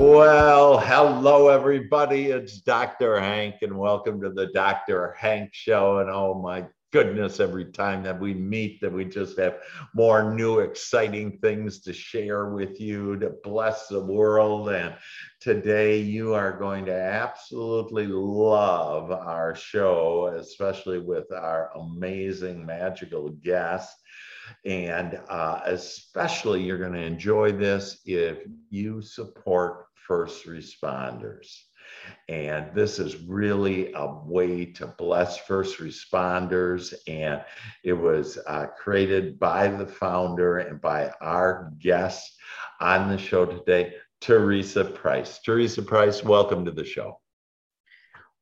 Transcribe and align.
Well, 0.00 0.78
hello, 0.78 1.48
everybody. 1.48 2.26
It's 2.26 2.60
Dr. 2.60 3.18
Hank, 3.18 3.56
and 3.62 3.76
welcome 3.76 4.20
to 4.20 4.30
the 4.30 4.46
Dr. 4.54 5.16
Hank 5.18 5.50
Show. 5.52 5.98
And 5.98 6.08
oh 6.08 6.40
my 6.40 6.66
goodness, 6.92 7.40
every 7.40 7.72
time 7.72 8.04
that 8.04 8.20
we 8.20 8.32
meet, 8.32 8.80
that 8.80 8.92
we 8.92 9.04
just 9.04 9.36
have 9.40 9.58
more 9.96 10.32
new, 10.32 10.60
exciting 10.60 11.40
things 11.42 11.80
to 11.80 11.92
share 11.92 12.50
with 12.50 12.80
you 12.80 13.18
to 13.18 13.34
bless 13.42 13.88
the 13.88 13.98
world. 13.98 14.68
And 14.68 14.94
today, 15.40 15.98
you 15.98 16.32
are 16.32 16.56
going 16.56 16.84
to 16.84 16.94
absolutely 16.94 18.06
love 18.06 19.10
our 19.10 19.56
show, 19.56 20.32
especially 20.38 21.00
with 21.00 21.32
our 21.32 21.72
amazing, 21.76 22.64
magical 22.64 23.30
guests. 23.30 24.00
And 24.64 25.20
uh, 25.28 25.60
especially, 25.64 26.62
you're 26.62 26.78
going 26.78 26.92
to 26.92 27.02
enjoy 27.02 27.50
this 27.50 28.00
if 28.06 28.46
you 28.70 29.02
support 29.02 29.87
first 30.08 30.46
responders. 30.46 31.54
And 32.28 32.74
this 32.74 32.98
is 32.98 33.16
really 33.22 33.92
a 33.94 34.06
way 34.24 34.64
to 34.64 34.86
bless 34.86 35.38
first 35.38 35.78
responders. 35.78 36.94
And 37.06 37.44
it 37.84 37.92
was 37.92 38.38
uh, 38.46 38.66
created 38.78 39.38
by 39.38 39.68
the 39.68 39.86
founder 39.86 40.58
and 40.58 40.80
by 40.80 41.12
our 41.20 41.72
guest 41.78 42.36
on 42.80 43.08
the 43.08 43.18
show 43.18 43.44
today, 43.44 43.94
Teresa 44.20 44.84
Price. 44.84 45.40
Teresa 45.40 45.82
Price, 45.82 46.24
welcome 46.24 46.64
to 46.64 46.72
the 46.72 46.84
show. 46.84 47.20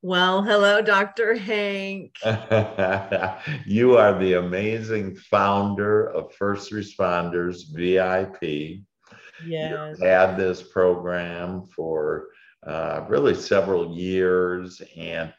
Well, 0.03 0.43
hello, 0.43 0.83
Dr. 0.83 1.35
Hank. 1.35 2.15
you 3.67 3.97
are 3.97 4.17
the 4.19 4.35
amazing 4.39 5.17
founder 5.17 6.07
of 6.07 6.33
First 6.35 6.71
Responders 6.71 7.75
VIP. 7.75 8.85
Yes. 9.45 10.01
Had 10.01 10.37
this 10.37 10.63
program 10.63 11.67
for 11.67 12.29
uh, 12.67 13.05
really 13.09 13.35
several 13.35 13.97
years. 13.97 14.81
And 14.97 15.33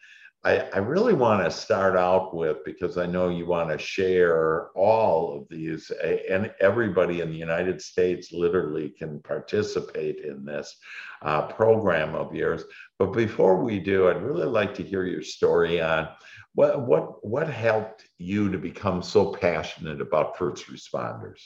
I, 0.44 0.59
I 0.73 0.78
really 0.78 1.14
want 1.14 1.44
to 1.44 1.52
start 1.52 1.98
out 1.98 2.34
with 2.34 2.64
because 2.64 2.98
I 2.98 3.06
know 3.06 3.28
you 3.30 3.45
want 3.45 3.70
to 3.70 3.78
share 3.78 4.70
all 4.76 5.36
of 5.36 5.50
these, 5.50 5.92
and 6.30 6.54
everybody 6.62 7.22
in 7.22 7.31
the 7.31 7.38
United 7.38 7.81
States 7.81 8.31
literally 8.31 8.89
can 8.89 9.20
participate 9.23 10.23
in 10.23 10.45
this 10.45 10.78
uh, 11.22 11.48
program 11.48 12.16
of 12.16 12.34
yours. 12.34 12.64
But 12.98 13.14
before 13.14 13.61
we 13.61 13.80
do, 13.80 14.08
I'd 14.08 14.22
really 14.22 14.48
like 14.48 14.73
to 14.76 14.84
hear 14.84 15.04
your 15.04 15.23
story 15.23 15.82
on 15.82 16.08
what 16.54 16.88
what 16.88 17.26
what 17.26 17.50
helped 17.50 18.08
you 18.17 18.50
to 18.50 18.58
become 18.58 19.02
so 19.02 19.34
passionate 19.34 20.02
about 20.02 20.38
first 20.38 20.67
responders. 20.67 21.42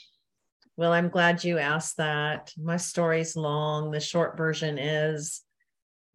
Well, 0.76 0.92
I'm 0.92 1.08
glad 1.08 1.44
you 1.44 1.58
asked 1.58 1.98
that. 1.98 2.52
My 2.56 2.76
story's 2.76 3.36
long. 3.36 3.90
The 3.90 4.00
short 4.00 4.36
version 4.36 4.78
is 4.78 5.42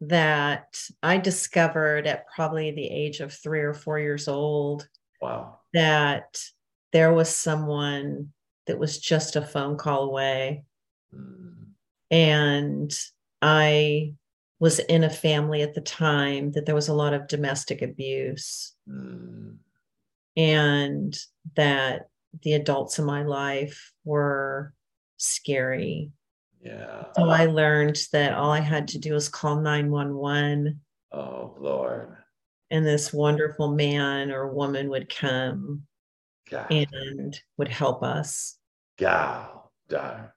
that 0.02 0.80
I 1.02 1.18
discovered 1.18 2.08
at 2.08 2.28
probably 2.28 2.72
the 2.72 2.88
age 2.88 3.20
of 3.20 3.34
three 3.34 3.62
or 3.62 3.74
four 3.74 4.00
years 4.00 4.28
old. 4.28 4.88
Wow. 5.22 5.60
That 5.74 6.40
there 6.92 7.14
was 7.14 7.30
someone 7.30 8.34
that 8.66 8.80
was 8.80 9.00
just 9.00 9.36
a 9.36 9.42
phone 9.42 9.78
call 9.78 10.04
away. 10.04 10.64
Mm. 11.14 11.54
And 12.12 13.00
I 13.42 14.14
was 14.60 14.80
in 14.80 15.04
a 15.04 15.10
family 15.10 15.62
at 15.62 15.76
the 15.76 15.82
time 15.82 16.52
that 16.52 16.66
there 16.66 16.76
was 16.76 16.88
a 16.88 16.94
lot 16.94 17.14
of 17.14 17.28
domestic 17.28 17.82
abuse. 17.82 18.74
Mm. 18.90 19.58
And 20.36 21.18
that 21.56 22.10
the 22.44 22.54
adults 22.54 23.00
in 23.00 23.06
my 23.06 23.24
life 23.24 23.92
were 24.08 24.74
scary 25.18 26.12
yeah. 26.68 27.06
So 27.16 27.30
I 27.30 27.46
learned 27.46 28.00
that 28.12 28.34
all 28.34 28.52
I 28.52 28.60
had 28.60 28.88
to 28.90 29.00
do 29.00 29.14
was 29.14 29.30
call 29.30 29.62
911. 29.62 30.82
Oh, 31.12 31.56
Lord. 31.60 32.18
And 32.70 32.86
this 32.86 33.14
wonderful 33.14 33.70
man 33.70 34.32
or 34.32 34.52
woman 34.52 34.90
would 34.90 35.14
come 35.14 35.84
God. 36.50 36.68
and 36.70 37.40
would 37.58 37.70
help 37.70 38.04
us. 38.04 38.58
God, 38.98 39.50
darn. 39.88 40.30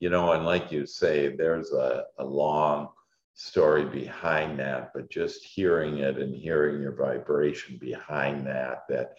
You 0.00 0.10
know, 0.10 0.32
and 0.32 0.44
like 0.44 0.72
you 0.72 0.86
say, 0.86 1.36
there's 1.36 1.72
a, 1.72 2.04
a 2.18 2.24
long 2.24 2.88
story 3.34 3.84
behind 3.84 4.58
that, 4.58 4.92
but 4.94 5.10
just 5.10 5.44
hearing 5.44 5.98
it 5.98 6.18
and 6.18 6.34
hearing 6.34 6.80
your 6.80 6.94
vibration 6.94 7.76
behind 7.78 8.46
that, 8.46 8.84
that 8.88 9.12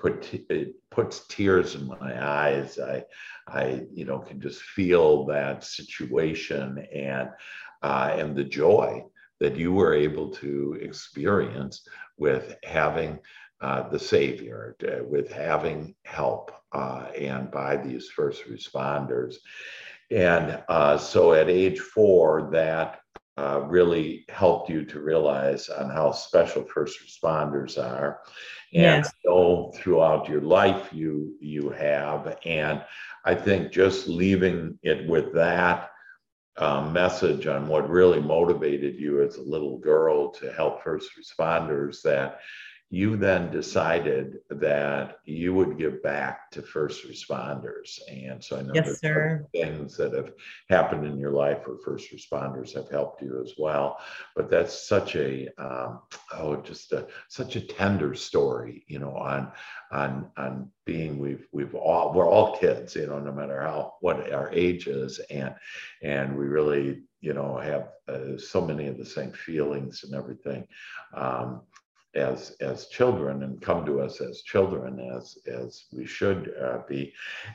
put 0.00 0.32
it 0.32 0.74
puts 0.90 1.26
tears 1.28 1.74
in 1.74 1.86
my 1.86 2.26
eyes. 2.26 2.78
I, 2.78 3.04
I, 3.46 3.82
you 3.92 4.04
know, 4.04 4.18
can 4.18 4.40
just 4.40 4.62
feel 4.62 5.26
that 5.26 5.64
situation 5.64 6.86
and 6.92 7.28
uh, 7.82 8.14
and 8.16 8.34
the 8.34 8.44
joy 8.44 9.04
that 9.40 9.56
you 9.56 9.72
were 9.72 9.94
able 9.94 10.30
to 10.30 10.78
experience 10.80 11.86
with 12.18 12.56
having 12.64 13.18
uh, 13.60 13.88
the 13.88 13.98
Savior, 13.98 14.76
with 15.08 15.30
having 15.30 15.94
help, 16.04 16.52
uh, 16.72 17.06
and 17.18 17.50
by 17.50 17.76
these 17.76 18.08
first 18.08 18.44
responders. 18.44 19.36
And 20.10 20.62
uh, 20.68 20.98
so, 20.98 21.34
at 21.34 21.48
age 21.48 21.78
four, 21.78 22.50
that 22.52 23.00
uh, 23.40 23.60
really 23.60 24.26
helped 24.28 24.68
you 24.68 24.84
to 24.84 25.00
realize 25.00 25.70
on 25.70 25.88
how 25.88 26.12
special 26.12 26.62
first 26.62 26.98
responders 27.02 27.82
are 27.82 28.20
and 28.74 29.04
yes. 29.04 29.12
so 29.24 29.72
throughout 29.74 30.28
your 30.28 30.42
life 30.42 30.92
you 30.92 31.34
you 31.40 31.70
have 31.70 32.36
and 32.44 32.84
i 33.24 33.34
think 33.34 33.72
just 33.72 34.06
leaving 34.06 34.78
it 34.82 35.08
with 35.08 35.32
that 35.32 35.90
um, 36.58 36.92
message 36.92 37.46
on 37.46 37.66
what 37.66 37.88
really 37.88 38.20
motivated 38.20 39.00
you 39.00 39.22
as 39.22 39.36
a 39.36 39.42
little 39.42 39.78
girl 39.78 40.30
to 40.30 40.52
help 40.52 40.82
first 40.84 41.12
responders 41.18 42.02
that 42.02 42.40
you 42.92 43.16
then 43.16 43.52
decided 43.52 44.38
that 44.50 45.20
you 45.24 45.54
would 45.54 45.78
give 45.78 46.02
back 46.02 46.50
to 46.50 46.60
first 46.60 47.06
responders. 47.06 48.00
And 48.10 48.42
so 48.42 48.58
I 48.58 48.62
know 48.62 48.72
yes, 48.74 48.98
there's 49.00 49.46
things 49.52 49.96
that 49.96 50.12
have 50.12 50.32
happened 50.68 51.06
in 51.06 51.16
your 51.16 51.30
life 51.30 51.58
where 51.64 51.76
first 51.84 52.12
responders 52.12 52.74
have 52.74 52.90
helped 52.90 53.22
you 53.22 53.40
as 53.40 53.52
well. 53.56 54.00
But 54.34 54.50
that's 54.50 54.88
such 54.88 55.14
a 55.14 55.48
um, 55.56 56.00
oh, 56.34 56.56
just 56.56 56.90
a, 56.92 57.06
such 57.28 57.54
a 57.54 57.60
tender 57.60 58.14
story, 58.14 58.84
you 58.88 58.98
know, 58.98 59.16
on 59.16 59.52
on 59.92 60.28
on 60.36 60.70
being 60.84 61.20
we've 61.20 61.46
we've 61.52 61.76
all 61.76 62.12
we're 62.12 62.28
all 62.28 62.58
kids, 62.58 62.96
you 62.96 63.06
know, 63.06 63.20
no 63.20 63.32
matter 63.32 63.60
how 63.60 63.94
what 64.00 64.32
our 64.32 64.50
age 64.52 64.88
is, 64.88 65.20
and 65.30 65.54
and 66.02 66.36
we 66.36 66.46
really 66.46 67.02
you 67.20 67.34
know 67.34 67.56
have 67.56 67.90
uh, 68.08 68.36
so 68.36 68.60
many 68.60 68.88
of 68.88 68.98
the 68.98 69.04
same 69.04 69.30
feelings 69.30 70.02
and 70.02 70.14
everything. 70.14 70.66
Um, 71.14 71.62
as 72.14 72.56
as 72.60 72.88
children 72.88 73.42
and 73.42 73.60
come 73.60 73.86
to 73.86 74.00
us 74.00 74.20
as 74.20 74.42
children 74.42 74.98
as 75.16 75.38
as 75.46 75.84
we 75.92 76.04
should 76.04 76.52
uh, 76.60 76.78
be. 76.88 77.12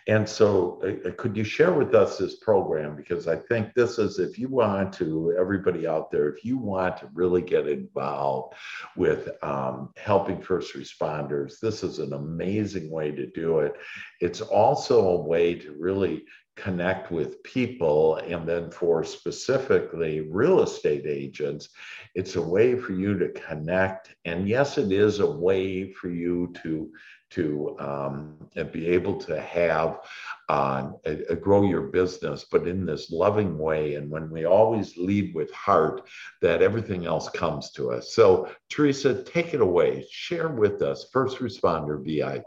And 0.08 0.28
so 0.28 0.82
uh, 0.84 1.10
uh, 1.10 1.12
could 1.18 1.36
you 1.36 1.44
share 1.44 1.74
with 1.74 1.94
us 1.94 2.18
this 2.18 2.38
program? 2.38 2.96
Because 2.96 3.28
i 3.28 3.36
think 3.36 3.74
this 3.74 3.98
is 4.00 4.20
if 4.20 4.40
you 4.40 4.48
want 4.48 4.94
to 4.94 5.36
everybody 5.40 5.88
out 5.88 6.12
there 6.12 6.30
if 6.30 6.46
you 6.46 6.58
want 6.58 6.98
to 6.98 7.10
really 7.14 7.42
get 7.42 7.68
involved 7.68 8.54
with 8.96 9.30
um, 9.44 9.90
helping 9.98 10.42
first 10.42 10.76
responders 10.76 11.60
this 11.60 11.84
is 11.84 12.00
an 12.00 12.14
amazing 12.14 12.90
way 12.90 13.12
to 13.12 13.26
do 13.28 13.60
it. 13.60 13.76
It's 14.22 14.42
also 14.42 15.10
a 15.10 15.22
way 15.22 15.56
to 15.56 15.76
really 15.78 16.26
connect 16.56 17.12
with 17.12 17.44
people 17.44 18.16
and 18.18 18.48
then 18.48 18.72
for 18.72 19.04
specifically 19.04 20.22
real 20.22 20.62
estate 20.62 21.06
agents 21.06 21.70
it's 22.16 22.38
a 22.38 22.42
way 22.42 22.78
for 22.78 22.94
you 22.94 23.20
to 23.20 23.30
connect. 23.30 24.16
And 24.24 24.48
yes 24.48 24.78
it 24.78 24.92
is 24.92 25.20
a 25.20 25.30
way 25.30 25.92
for 25.92 26.10
you 26.10 26.54
to 26.64 26.92
to 27.32 27.76
um, 27.80 28.38
be 28.72 28.88
able 28.88 29.18
to 29.18 29.42
have 29.42 30.00
uh, 30.48 30.92
a, 31.06 31.32
a 31.32 31.36
grow 31.36 31.64
your 31.64 31.82
business 31.82 32.46
but 32.50 32.68
in 32.68 32.86
this 32.86 33.12
loving 33.12 33.58
way. 33.58 33.96
And 33.96 34.10
when 34.10 34.30
we 34.30 34.46
always 34.46 34.96
lead 34.96 35.36
with 35.36 35.52
heart 35.52 36.08
that 36.42 36.62
everything 36.62 37.06
else 37.06 37.30
comes 37.30 37.72
to 37.72 37.92
us. 37.92 38.14
So 38.14 38.48
teresa 38.70 39.24
take 39.24 39.54
it 39.54 39.60
away. 39.60 40.06
Share 40.10 40.50
with 40.50 40.82
us 40.82 41.08
first 41.12 41.40
responder 41.40 42.02
vip 42.02 42.46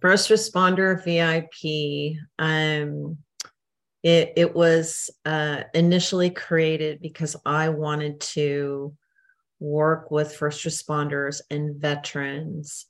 first 0.00 0.30
responder 0.30 1.02
VIP. 1.04 2.18
Um, 2.38 3.18
it, 4.02 4.32
it 4.36 4.54
was 4.54 5.10
uh, 5.24 5.62
initially 5.74 6.30
created 6.30 7.00
because 7.00 7.36
I 7.44 7.68
wanted 7.70 8.20
to 8.20 8.94
work 9.60 10.10
with 10.10 10.36
first 10.36 10.64
responders 10.64 11.40
and 11.50 11.76
veterans 11.76 12.86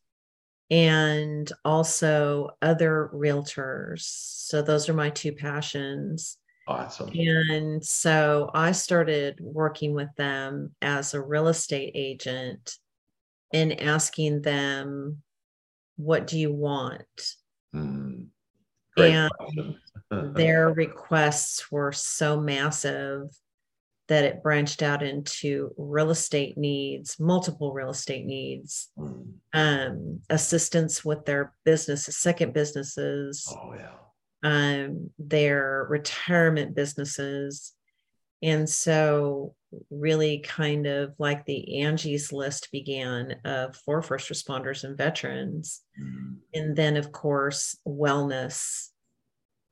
and 0.70 1.50
also 1.64 2.50
other 2.60 3.10
realtors. 3.14 4.02
So 4.02 4.60
those 4.60 4.88
are 4.88 4.94
my 4.94 5.10
two 5.10 5.32
passions. 5.32 6.37
Awesome. 6.66 7.10
And 7.14 7.82
so 7.82 8.50
I 8.52 8.72
started 8.72 9.38
working 9.40 9.94
with 9.94 10.14
them 10.16 10.75
as 10.82 11.14
a 11.14 11.22
real 11.22 11.49
estate 11.49 11.93
agent 11.94 12.76
and 13.55 13.81
asking 13.81 14.43
them 14.43 15.22
what 15.99 16.27
do 16.27 16.39
you 16.39 16.53
want? 16.53 17.05
Mm. 17.75 18.29
And 18.97 19.31
their 20.35 20.71
requests 20.71 21.71
were 21.71 21.93
so 21.93 22.41
massive 22.41 23.29
that 24.09 24.25
it 24.25 24.43
branched 24.43 24.83
out 24.83 25.03
into 25.03 25.75
real 25.77 26.11
estate 26.11 26.56
needs, 26.56 27.21
multiple 27.21 27.75
real 27.75 27.91
estate 27.91 28.25
needs, 28.25 28.91
mm. 28.99 29.27
um, 29.53 30.21
assistance 30.31 31.05
with 31.05 31.27
their 31.27 31.53
businesses, 31.65 32.17
second 32.17 32.55
businesses, 32.55 33.47
oh, 33.51 33.75
yeah. 33.75 33.91
um, 34.44 35.11
their 35.19 35.87
retirement 35.91 36.75
businesses. 36.75 37.75
And 38.43 38.69
so, 38.69 39.55
really, 39.91 40.38
kind 40.41 40.87
of 40.87 41.15
like 41.19 41.44
the 41.44 41.81
Angie's 41.82 42.32
list 42.32 42.70
began 42.73 43.37
of 43.44 43.76
for 43.76 44.03
first 44.03 44.31
responders 44.31 44.85
and 44.85 44.97
veterans. 44.97 45.82
Mm. 46.00 46.37
And 46.55 46.76
then, 46.76 46.97
of 46.97 47.12
course, 47.12 47.76
wellness. 47.87 48.88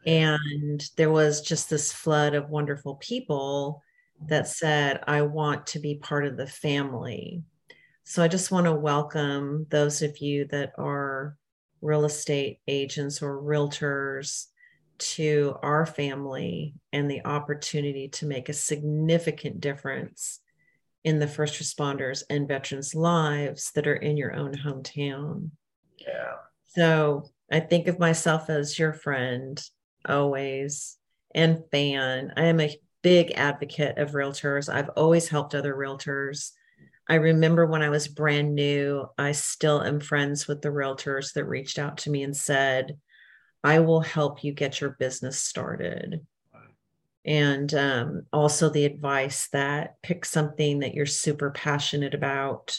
And 0.06 0.84
there 0.96 1.10
was 1.10 1.40
just 1.40 1.70
this 1.70 1.93
flood 1.93 2.34
of 2.34 2.50
wonderful 2.50 2.96
people 2.96 3.82
that 4.28 4.48
said, 4.48 5.00
I 5.06 5.22
want 5.22 5.66
to 5.69 5.78
be 5.78 5.96
part 5.96 6.26
of 6.26 6.37
the 6.37 6.46
family. 6.46 7.43
So 8.04 8.22
I 8.22 8.28
just 8.28 8.52
want 8.52 8.66
to 8.66 8.72
welcome 8.72 9.66
those 9.70 10.02
of 10.02 10.19
you 10.19 10.46
that 10.52 10.72
are 10.78 11.37
real 11.82 12.04
estate 12.04 12.60
agents 12.69 13.20
or 13.20 13.43
realtors 13.43 14.46
to 14.98 15.56
our 15.62 15.87
family 15.87 16.75
and 16.93 17.10
the 17.10 17.25
opportunity 17.25 18.08
to 18.08 18.26
make 18.26 18.48
a 18.48 18.54
significant 18.54 19.60
difference 19.60 20.40
in 21.04 21.19
the 21.19 21.28
first 21.28 21.60
responders 21.62 22.25
and 22.28 22.48
veterans' 22.48 22.94
lives 22.94 23.70
that 23.75 23.87
are 23.87 23.96
in 23.96 24.16
your 24.16 24.34
own 24.34 24.54
hometown. 24.54 25.50
Yeah. 25.98 26.34
So 26.69 27.25
I 27.50 27.60
think 27.60 27.87
of 27.87 27.98
myself 27.98 28.50
as 28.50 28.78
your 28.78 28.93
friend 28.93 29.62
always 30.04 30.96
and 31.34 31.62
fan. 31.70 32.32
I 32.37 32.46
am 32.46 32.60
a 32.60 32.76
big 33.02 33.32
advocate 33.37 33.98
of 33.98 34.12
realtors. 34.12 34.72
I've 34.72 34.90
always 34.90 35.28
helped 35.28 35.54
other 35.54 35.75
realtors. 35.75 36.50
I 37.08 37.14
remember 37.14 37.66
when 37.66 37.82
I 37.82 37.88
was 37.88 38.08
brand 38.08 38.54
new, 38.54 39.06
I 39.16 39.31
still 39.31 39.81
am 39.82 40.00
friends 40.00 40.48
with 40.48 40.60
the 40.60 40.70
realtors 40.70 41.34
that 41.34 41.44
reached 41.44 41.78
out 41.78 41.98
to 41.98 42.10
me 42.10 42.25
and 42.25 42.37
said, 42.37 42.98
I 43.66 43.80
will 43.80 44.00
help 44.00 44.44
you 44.44 44.52
get 44.52 44.80
your 44.80 44.90
business 44.90 45.40
started. 45.40 46.24
And 47.24 47.74
um, 47.74 48.22
also 48.32 48.70
the 48.70 48.84
advice 48.84 49.48
that 49.48 49.96
pick 50.04 50.24
something 50.24 50.78
that 50.78 50.94
you're 50.94 51.04
super 51.04 51.50
passionate 51.50 52.14
about 52.14 52.78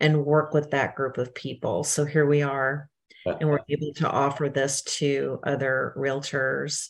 and 0.00 0.24
work 0.26 0.52
with 0.52 0.72
that 0.72 0.96
group 0.96 1.18
of 1.18 1.36
people. 1.36 1.84
So 1.84 2.04
here 2.04 2.26
we 2.26 2.42
are, 2.42 2.90
and 3.26 3.48
we're 3.48 3.60
able 3.68 3.92
to 3.94 4.10
offer 4.10 4.48
this 4.48 4.82
to 4.98 5.38
other 5.44 5.94
realtors. 5.96 6.88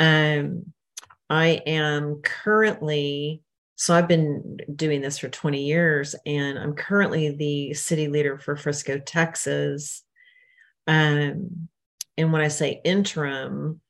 Um, 0.00 0.72
I 1.30 1.62
am 1.66 2.22
currently, 2.24 3.42
so 3.76 3.94
I've 3.94 4.08
been 4.08 4.56
doing 4.74 5.00
this 5.00 5.18
for 5.18 5.28
20 5.28 5.62
years, 5.62 6.16
and 6.26 6.58
I'm 6.58 6.74
currently 6.74 7.36
the 7.36 7.74
city 7.74 8.08
leader 8.08 8.36
for 8.36 8.56
Frisco, 8.56 8.98
Texas. 8.98 10.02
Um, 10.88 11.68
and 12.16 12.32
when 12.32 12.42
I 12.42 12.48
say 12.48 12.80
interim, 12.84 13.80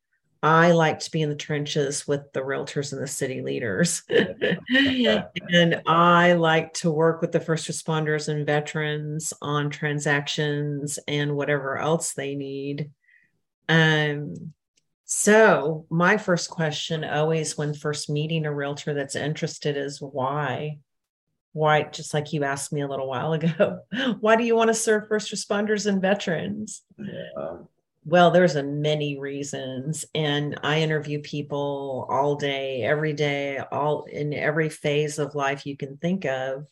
I 0.45 0.73
like 0.73 0.99
to 1.01 1.11
be 1.11 1.23
in 1.23 1.31
the 1.31 1.37
trenches 1.37 2.07
with 2.07 2.31
the 2.35 2.41
realtors 2.41 2.93
and 2.93 3.01
the 3.01 3.07
city 3.07 3.41
leaders. 3.41 4.03
and 4.11 5.83
I 5.87 6.35
like 6.35 6.75
to 6.75 6.91
work 6.91 7.23
with 7.23 7.33
the 7.33 7.41
first 7.41 7.67
responders 7.67 8.29
and 8.29 8.45
veterans 8.45 9.33
on 9.41 9.71
transactions 9.71 10.99
and 11.09 11.35
whatever 11.35 11.79
else 11.79 12.13
they 12.13 12.35
need. 12.35 12.91
Um, 13.71 14.53
so, 15.07 15.87
my 15.89 16.19
first 16.19 16.51
question 16.51 17.05
always 17.05 17.57
when 17.57 17.73
first 17.73 18.11
meeting 18.11 18.45
a 18.45 18.53
realtor 18.53 18.93
that's 18.93 19.17
interested 19.17 19.79
is 19.79 20.03
why? 20.03 20.79
Why, 21.53 21.85
just 21.85 22.13
like 22.13 22.35
you 22.35 22.45
asked 22.45 22.71
me 22.71 22.83
a 22.83 22.89
little 22.89 23.09
while 23.09 23.33
ago, 23.33 23.81
why 24.21 24.37
do 24.37 24.45
you 24.45 24.57
want 24.57 24.69
to 24.69 24.75
serve 24.75 25.09
first 25.09 25.33
responders 25.33 25.87
and 25.87 26.03
veterans? 26.03 26.83
Yeah. 26.99 27.59
Well, 28.07 28.31
there's 28.31 28.57
a 28.57 28.63
many 28.63 29.19
reasons, 29.19 30.05
and 30.15 30.59
I 30.63 30.81
interview 30.81 31.21
people 31.21 32.07
all 32.11 32.37
day, 32.37 32.83
every 32.83 33.15
day, 33.15 33.59
all 33.59 34.05
in 34.05 34.35
every 34.35 34.69
phase 34.69 35.19
of 35.19 35.35
life 35.35 35.65
you 35.65 35.77
can 35.77 35.97
think 35.97 36.27
of. 36.27 36.67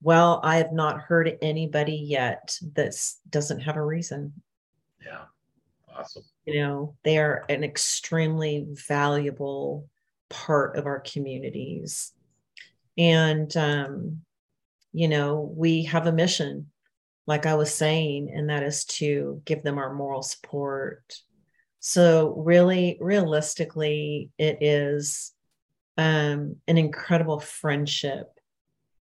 Well, 0.00 0.40
I 0.42 0.56
have 0.56 0.72
not 0.72 1.00
heard 1.00 1.36
anybody 1.42 1.96
yet 1.96 2.56
that 2.74 2.94
doesn't 3.28 3.60
have 3.60 3.76
a 3.76 3.84
reason. 3.84 4.32
Yeah, 5.04 5.24
awesome 5.94 6.24
you 6.48 6.62
know 6.62 6.94
they're 7.04 7.44
an 7.50 7.62
extremely 7.62 8.66
valuable 8.88 9.86
part 10.30 10.76
of 10.76 10.86
our 10.86 11.00
communities 11.00 12.12
and 12.96 13.54
um, 13.56 14.22
you 14.92 15.08
know 15.08 15.52
we 15.54 15.84
have 15.84 16.06
a 16.06 16.12
mission 16.12 16.70
like 17.28 17.46
i 17.46 17.54
was 17.54 17.72
saying 17.72 18.28
and 18.34 18.50
that 18.50 18.64
is 18.64 18.84
to 18.84 19.40
give 19.44 19.62
them 19.62 19.78
our 19.78 19.94
moral 19.94 20.22
support 20.22 21.14
so 21.78 22.34
really 22.36 22.98
realistically 23.00 24.30
it 24.36 24.58
is 24.60 25.32
um, 25.96 26.56
an 26.66 26.78
incredible 26.78 27.38
friendship 27.38 28.26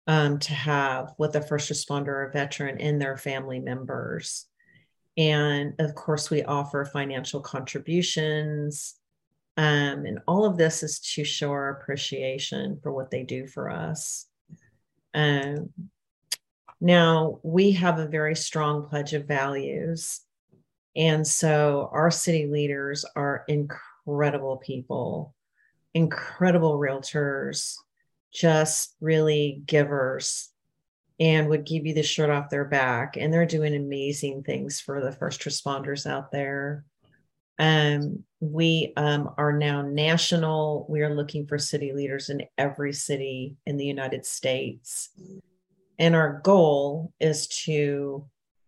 um, 0.06 0.38
to 0.40 0.52
have 0.52 1.12
with 1.18 1.36
a 1.36 1.40
first 1.40 1.70
responder 1.70 2.08
or 2.08 2.30
veteran 2.32 2.80
and 2.80 3.00
their 3.00 3.16
family 3.16 3.60
members 3.60 4.46
and 5.16 5.74
of 5.78 5.94
course, 5.94 6.30
we 6.30 6.42
offer 6.42 6.84
financial 6.84 7.40
contributions. 7.40 8.96
Um, 9.56 10.04
and 10.06 10.18
all 10.26 10.44
of 10.44 10.56
this 10.56 10.82
is 10.82 10.98
to 11.14 11.24
show 11.24 11.50
our 11.50 11.70
appreciation 11.70 12.80
for 12.82 12.92
what 12.92 13.10
they 13.10 13.22
do 13.22 13.46
for 13.46 13.70
us. 13.70 14.26
Um, 15.14 15.70
now, 16.84 17.40
we 17.42 17.72
have 17.72 17.98
a 17.98 18.06
very 18.06 18.36
strong 18.36 18.86
pledge 18.86 19.14
of 19.14 19.26
values. 19.26 20.20
And 20.94 21.26
so 21.26 21.88
our 21.90 22.10
city 22.10 22.46
leaders 22.46 23.06
are 23.16 23.46
incredible 23.48 24.58
people, 24.58 25.34
incredible 25.94 26.78
realtors, 26.78 27.74
just 28.34 28.96
really 29.00 29.62
givers 29.64 30.50
and 31.18 31.48
would 31.48 31.64
give 31.64 31.86
you 31.86 31.94
the 31.94 32.02
shirt 32.02 32.28
off 32.28 32.50
their 32.50 32.66
back. 32.66 33.16
And 33.16 33.32
they're 33.32 33.46
doing 33.46 33.74
amazing 33.74 34.42
things 34.42 34.78
for 34.78 35.00
the 35.00 35.12
first 35.12 35.40
responders 35.40 36.06
out 36.06 36.32
there. 36.32 36.84
Um, 37.58 38.24
we 38.40 38.92
um, 38.98 39.30
are 39.38 39.56
now 39.56 39.80
national. 39.80 40.84
We 40.90 41.00
are 41.00 41.14
looking 41.14 41.46
for 41.46 41.56
city 41.56 41.94
leaders 41.94 42.28
in 42.28 42.42
every 42.58 42.92
city 42.92 43.56
in 43.64 43.78
the 43.78 43.86
United 43.86 44.26
States. 44.26 45.08
And 45.98 46.14
our 46.14 46.40
goal 46.42 47.12
is 47.20 47.46
to 47.64 48.26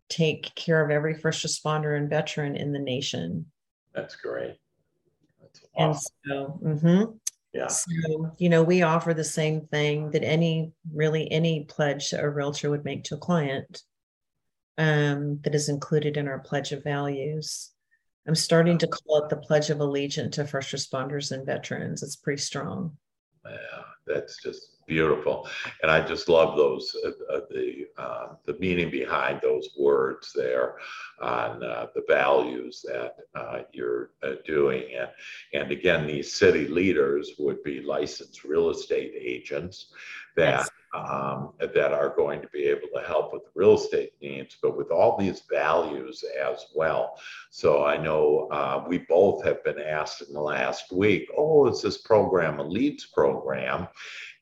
take 0.09 0.55
care 0.55 0.85
of 0.85 0.91
every 0.91 1.15
first 1.15 1.45
responder 1.45 1.97
and 1.97 2.09
veteran 2.09 2.57
in 2.57 2.73
the 2.73 2.79
nation. 2.79 3.47
That's 3.95 4.15
great. 4.17 4.57
That's 5.41 5.61
awesome. 5.75 6.13
And 6.25 6.31
so, 6.31 6.61
mm-hmm. 6.63 7.13
Yeah. 7.53 7.69
So, 7.69 8.33
you 8.37 8.51
know, 8.51 8.63
we 8.63 8.83
offer 8.83 9.15
the 9.15 9.25
same 9.25 9.63
thing 9.63 10.11
that 10.11 10.23
any 10.23 10.73
really 10.93 11.31
any 11.33 11.65
pledge 11.65 12.13
a 12.13 12.29
realtor 12.29 12.69
would 12.69 12.85
make 12.85 13.05
to 13.05 13.15
a 13.15 13.19
client 13.19 13.83
um, 14.77 15.41
that 15.43 15.55
is 15.55 15.71
included 15.71 16.19
in 16.19 16.29
our 16.29 16.39
pledge 16.39 16.73
of 16.73 16.85
values. 16.85 17.71
I'm 18.29 18.35
starting 18.35 18.77
to 18.79 18.89
call 18.89 19.23
it 19.23 19.31
the 19.31 19.37
pledge 19.37 19.71
of 19.71 19.81
allegiance 19.81 20.37
to 20.37 20.47
first 20.47 20.75
responders 20.75 21.33
and 21.33 21.47
veterans. 21.47 22.03
It's 22.03 22.17
pretty 22.17 22.43
strong. 22.43 22.97
Yeah, 23.47 23.83
that's 24.07 24.43
just 24.43 24.76
beautiful 24.87 25.49
and 25.83 25.91
i 25.91 26.01
just 26.01 26.29
love 26.29 26.57
those 26.57 26.95
uh, 27.05 27.35
uh, 27.35 27.41
the 27.51 27.87
uh, 27.99 28.29
the 28.45 28.57
meaning 28.59 28.91
behind 28.91 29.41
those 29.41 29.71
words 29.79 30.33
there 30.35 30.77
on 31.21 31.63
uh, 31.63 31.87
the 31.95 32.03
values 32.09 32.85
that 32.87 33.17
uh, 33.35 33.61
you're 33.73 34.11
uh, 34.23 34.33
doing 34.45 34.85
and 34.99 35.09
and 35.55 35.71
again 35.73 36.07
these 36.07 36.33
city 36.33 36.67
leaders 36.69 37.33
would 37.39 37.63
be 37.63 37.81
licensed 37.81 38.45
real 38.45 38.71
estate 38.71 39.13
agents 39.17 39.93
that 40.37 40.61
yes 40.61 40.71
um, 40.97 41.53
that 41.59 41.93
are 41.93 42.15
going 42.15 42.41
to 42.41 42.49
be 42.49 42.65
able 42.65 42.89
to 42.95 43.03
help 43.07 43.33
with 43.33 43.43
real 43.55 43.75
estate 43.75 44.13
needs, 44.21 44.57
but 44.63 44.77
with 44.77 44.91
all 44.91 45.17
these 45.17 45.43
values 45.51 46.25
as 46.41 46.67
well. 46.75 47.19
So 47.51 47.85
I 47.85 47.97
know 47.97 48.49
uh, 48.51 48.85
we 48.89 48.99
both 48.99 49.45
have 49.45 49.63
been 49.65 49.81
asked 49.81 50.23
in 50.23 50.33
the 50.33 50.41
last 50.41 50.93
week, 50.93 51.29
oh, 51.37 51.69
is 51.69 51.83
this 51.83 51.99
program 51.99 52.61
a 52.61 52.65
leads 52.65 53.07
program? 53.07 53.89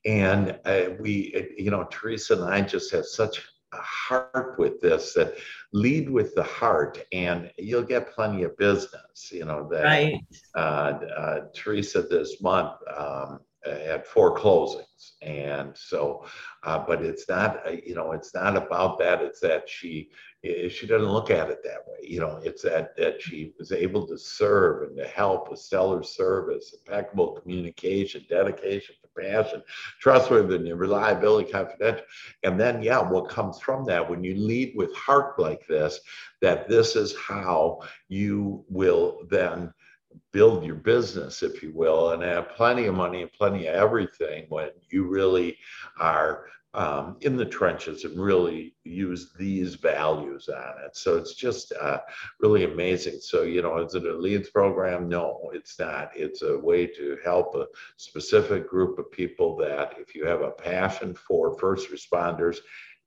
And 0.05 0.59
uh, 0.65 0.91
we, 0.99 1.53
you 1.57 1.71
know, 1.71 1.87
Teresa 1.89 2.35
and 2.35 2.43
I 2.45 2.61
just 2.61 2.91
have 2.91 3.05
such 3.05 3.41
a 3.73 3.81
heart 3.81 4.57
with 4.57 4.79
this 4.81 5.13
that 5.13 5.35
lead 5.73 6.09
with 6.09 6.35
the 6.35 6.43
heart 6.43 7.03
and 7.11 7.51
you'll 7.57 7.83
get 7.83 8.13
plenty 8.13 8.43
of 8.43 8.57
business 8.57 9.29
you 9.31 9.43
know 9.43 9.67
that 9.69 9.83
right. 9.83 10.21
uh, 10.55 10.59
uh, 10.59 11.39
teresa 11.53 12.01
this 12.03 12.41
month 12.41 12.75
um, 12.95 13.39
had 13.65 14.05
four 14.05 14.37
closings, 14.37 15.13
and 15.21 15.75
so, 15.75 16.25
uh, 16.63 16.79
but 16.79 17.03
it's 17.03 17.27
not, 17.27 17.65
uh, 17.67 17.71
you 17.85 17.95
know, 17.95 18.11
it's 18.11 18.33
not 18.33 18.55
about 18.57 18.97
that. 18.99 19.21
It's 19.21 19.39
that 19.41 19.69
she 19.69 20.09
she 20.69 20.85
doesn't 20.85 21.09
look 21.09 21.31
at 21.31 21.49
it 21.49 21.63
that 21.63 21.87
way. 21.87 22.07
You 22.07 22.19
know, 22.19 22.39
it's 22.43 22.61
that 22.63 22.95
that 22.97 23.21
she 23.21 23.53
was 23.57 23.71
able 23.71 24.05
to 24.07 24.17
serve 24.17 24.83
and 24.83 24.97
to 24.97 25.07
help 25.07 25.49
with 25.49 25.59
stellar 25.59 26.03
service, 26.03 26.73
impeccable 26.73 27.39
communication, 27.41 28.25
dedication, 28.29 28.95
compassion, 29.01 29.63
trustworthiness, 29.99 30.73
reliability, 30.73 31.51
confidential. 31.51 32.05
And 32.43 32.59
then, 32.59 32.83
yeah, 32.83 32.99
what 32.99 33.29
comes 33.29 33.59
from 33.59 33.85
that 33.85 34.07
when 34.07 34.23
you 34.23 34.35
lead 34.35 34.73
with 34.75 34.95
heart 34.95 35.39
like 35.39 35.65
this, 35.67 35.99
that 36.41 36.67
this 36.67 36.95
is 36.95 37.15
how 37.15 37.79
you 38.07 38.63
will 38.69 39.21
then 39.29 39.73
build 40.31 40.65
your 40.65 40.75
business, 40.75 41.43
if 41.43 41.61
you 41.63 41.71
will, 41.73 42.11
and 42.11 42.23
have 42.23 42.49
plenty 42.49 42.85
of 42.85 42.95
money 42.95 43.21
and 43.21 43.31
plenty 43.31 43.67
of 43.67 43.75
everything 43.75 44.45
when 44.49 44.69
you 44.89 45.07
really 45.07 45.57
are 45.99 46.45
um, 46.75 47.15
in 47.21 47.37
the 47.37 47.45
trenches 47.45 48.03
and 48.03 48.19
really 48.19 48.75
use 48.83 49.31
these 49.39 49.75
values 49.75 50.49
on 50.49 50.73
it. 50.83 50.95
So 50.95 51.15
it's 51.15 51.33
just 51.33 51.71
uh, 51.71 51.99
really 52.41 52.65
amazing. 52.65 53.19
So, 53.21 53.43
you 53.43 53.61
know, 53.61 53.77
is 53.77 53.95
it 53.95 54.05
a 54.05 54.13
leads 54.13 54.49
program? 54.49 55.07
No, 55.07 55.49
it's 55.53 55.79
not. 55.79 56.11
It's 56.15 56.41
a 56.41 56.57
way 56.59 56.85
to 56.87 57.17
help 57.23 57.55
a 57.55 57.67
specific 57.95 58.69
group 58.69 58.99
of 58.99 59.09
people 59.09 59.55
that 59.57 59.93
if 59.97 60.13
you 60.13 60.25
have 60.25 60.41
a 60.41 60.51
passion 60.51 61.15
for 61.15 61.57
first 61.57 61.89
responders 61.91 62.57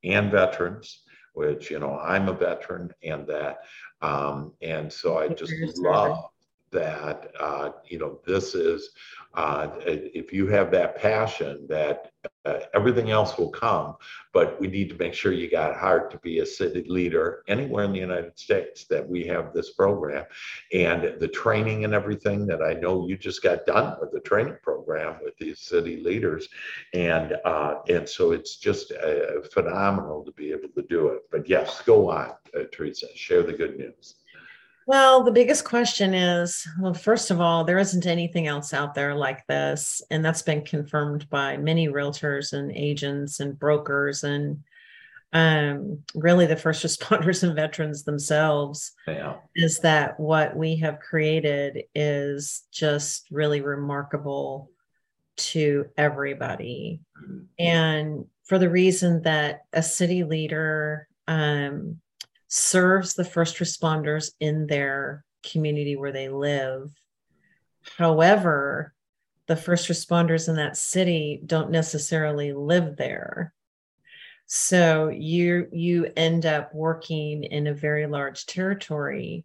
and 0.02 0.30
veterans, 0.30 1.02
which, 1.34 1.70
you 1.70 1.78
know, 1.78 1.98
I'm 1.98 2.28
a 2.28 2.32
veteran 2.32 2.90
and 3.02 3.26
that, 3.26 3.58
um, 4.00 4.54
and 4.62 4.90
so 4.90 5.18
I 5.18 5.28
just 5.28 5.52
love 5.78 6.24
that 6.70 7.30
uh, 7.40 7.70
you 7.86 7.98
know 7.98 8.18
this 8.26 8.54
is 8.54 8.90
uh, 9.34 9.68
if 9.86 10.32
you 10.32 10.46
have 10.46 10.70
that 10.70 10.96
passion 10.96 11.66
that 11.68 12.10
uh, 12.44 12.60
everything 12.74 13.10
else 13.10 13.36
will 13.38 13.50
come 13.50 13.94
but 14.32 14.60
we 14.60 14.68
need 14.68 14.88
to 14.88 14.96
make 14.96 15.14
sure 15.14 15.32
you 15.32 15.50
got 15.50 15.76
heart 15.76 16.10
to 16.10 16.18
be 16.18 16.38
a 16.38 16.46
city 16.46 16.84
leader 16.88 17.42
anywhere 17.48 17.84
in 17.84 17.92
the 17.92 17.98
united 17.98 18.38
states 18.38 18.84
that 18.84 19.06
we 19.06 19.24
have 19.24 19.52
this 19.52 19.70
program. 19.70 20.24
And 20.72 21.18
the 21.18 21.28
training 21.28 21.84
and 21.84 21.94
everything 21.94 22.46
that 22.46 22.62
i 22.62 22.74
know 22.74 23.08
you 23.08 23.16
just 23.16 23.42
got 23.42 23.66
done 23.66 23.96
with 24.00 24.12
the 24.12 24.20
training 24.20 24.58
program 24.62 25.16
with 25.22 25.36
these 25.38 25.60
city 25.60 25.96
leaders. 26.02 26.48
And 26.94 27.36
uh, 27.44 27.76
and 27.88 28.08
so 28.08 28.32
it's 28.32 28.56
just 28.56 28.92
uh, 28.92 29.42
phenomenal 29.52 30.24
to 30.24 30.32
be 30.32 30.52
able 30.52 30.68
to 30.68 30.82
do 30.82 31.08
it. 31.08 31.22
But 31.30 31.48
yes 31.48 31.82
go 31.82 32.10
on 32.10 32.30
uh, 32.56 32.64
teresa 32.72 33.06
share 33.14 33.42
the 33.42 33.52
good 33.52 33.76
news 33.76 34.16
well, 34.88 35.22
the 35.22 35.30
biggest 35.30 35.66
question 35.66 36.14
is 36.14 36.66
well, 36.80 36.94
first 36.94 37.30
of 37.30 37.42
all, 37.42 37.62
there 37.62 37.76
isn't 37.76 38.06
anything 38.06 38.46
else 38.46 38.72
out 38.72 38.94
there 38.94 39.14
like 39.14 39.46
this. 39.46 40.00
And 40.10 40.24
that's 40.24 40.40
been 40.40 40.64
confirmed 40.64 41.28
by 41.28 41.58
many 41.58 41.88
realtors 41.88 42.54
and 42.54 42.72
agents 42.72 43.38
and 43.38 43.58
brokers 43.58 44.24
and 44.24 44.64
um, 45.34 46.04
really 46.14 46.46
the 46.46 46.56
first 46.56 46.82
responders 46.86 47.42
and 47.42 47.54
veterans 47.54 48.04
themselves. 48.04 48.92
Yeah. 49.06 49.34
Is 49.54 49.80
that 49.80 50.18
what 50.18 50.56
we 50.56 50.76
have 50.76 51.00
created 51.00 51.84
is 51.94 52.62
just 52.72 53.26
really 53.30 53.60
remarkable 53.60 54.70
to 55.36 55.84
everybody. 55.98 57.02
Mm-hmm. 57.22 57.44
And 57.58 58.24
for 58.44 58.58
the 58.58 58.70
reason 58.70 59.20
that 59.24 59.66
a 59.70 59.82
city 59.82 60.24
leader, 60.24 61.08
um, 61.26 62.00
serves 62.48 63.14
the 63.14 63.24
first 63.24 63.58
responders 63.58 64.32
in 64.40 64.66
their 64.66 65.24
community 65.44 65.96
where 65.96 66.12
they 66.12 66.28
live. 66.28 66.90
However, 67.96 68.94
the 69.46 69.56
first 69.56 69.88
responders 69.88 70.48
in 70.48 70.56
that 70.56 70.76
city 70.76 71.40
don't 71.44 71.70
necessarily 71.70 72.52
live 72.52 72.96
there. 72.96 73.54
So 74.46 75.08
you 75.08 75.68
you 75.72 76.10
end 76.16 76.46
up 76.46 76.74
working 76.74 77.44
in 77.44 77.66
a 77.66 77.74
very 77.74 78.06
large 78.06 78.46
territory, 78.46 79.44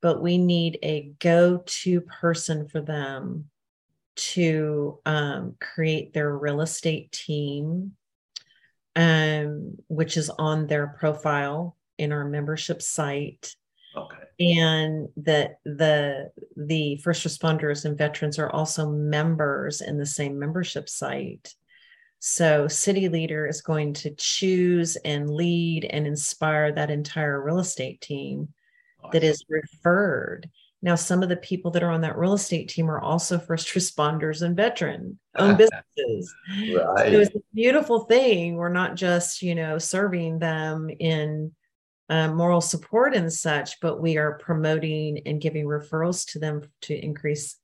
but 0.00 0.22
we 0.22 0.38
need 0.38 0.78
a 0.82 1.12
go-to 1.18 2.00
person 2.02 2.68
for 2.68 2.80
them 2.80 3.50
to 4.16 5.00
um, 5.04 5.56
create 5.60 6.12
their 6.12 6.36
real 6.36 6.60
estate 6.60 7.10
team, 7.10 7.96
um, 8.94 9.76
which 9.88 10.16
is 10.16 10.30
on 10.30 10.68
their 10.68 10.86
profile 10.86 11.76
in 11.98 12.12
our 12.12 12.24
membership 12.24 12.82
site. 12.82 13.54
Okay. 13.96 14.56
And 14.56 15.08
that 15.18 15.58
the 15.64 16.32
the 16.56 16.96
first 16.96 17.26
responders 17.26 17.84
and 17.84 17.96
veterans 17.96 18.38
are 18.38 18.50
also 18.50 18.90
members 18.90 19.80
in 19.80 19.98
the 19.98 20.06
same 20.06 20.38
membership 20.38 20.88
site. 20.88 21.54
So 22.18 22.68
city 22.68 23.08
leader 23.08 23.46
is 23.46 23.60
going 23.60 23.92
to 23.94 24.14
choose 24.16 24.96
and 24.96 25.30
lead 25.30 25.84
and 25.84 26.06
inspire 26.06 26.72
that 26.72 26.90
entire 26.90 27.40
real 27.40 27.58
estate 27.58 28.00
team 28.00 28.48
awesome. 29.00 29.10
that 29.12 29.24
is 29.24 29.44
referred. 29.48 30.48
Now, 30.84 30.96
some 30.96 31.22
of 31.22 31.30
the 31.30 31.36
people 31.36 31.70
that 31.70 31.82
are 31.82 31.90
on 31.90 32.02
that 32.02 32.18
real 32.18 32.34
estate 32.34 32.68
team 32.68 32.90
are 32.90 33.00
also 33.00 33.38
first 33.38 33.68
responders 33.74 34.42
and 34.42 34.56
veteran 34.56 35.18
owned 35.36 35.58
businesses. 35.96 36.34
right. 36.74 37.12
So 37.12 37.20
it's 37.20 37.34
a 37.34 37.40
beautiful 37.54 38.00
thing. 38.00 38.56
We're 38.56 38.68
not 38.68 38.94
just, 38.94 39.42
you 39.42 39.54
know, 39.54 39.78
serving 39.78 40.38
them 40.38 40.90
in 40.90 41.52
uh, 42.10 42.28
moral 42.28 42.60
support 42.60 43.14
and 43.14 43.32
such, 43.32 43.80
but 43.80 44.00
we 44.00 44.16
are 44.16 44.38
promoting 44.38 45.20
and 45.26 45.40
giving 45.40 45.64
referrals 45.64 46.30
to 46.32 46.38
them 46.38 46.62
to 46.82 46.94
increase 46.94 47.56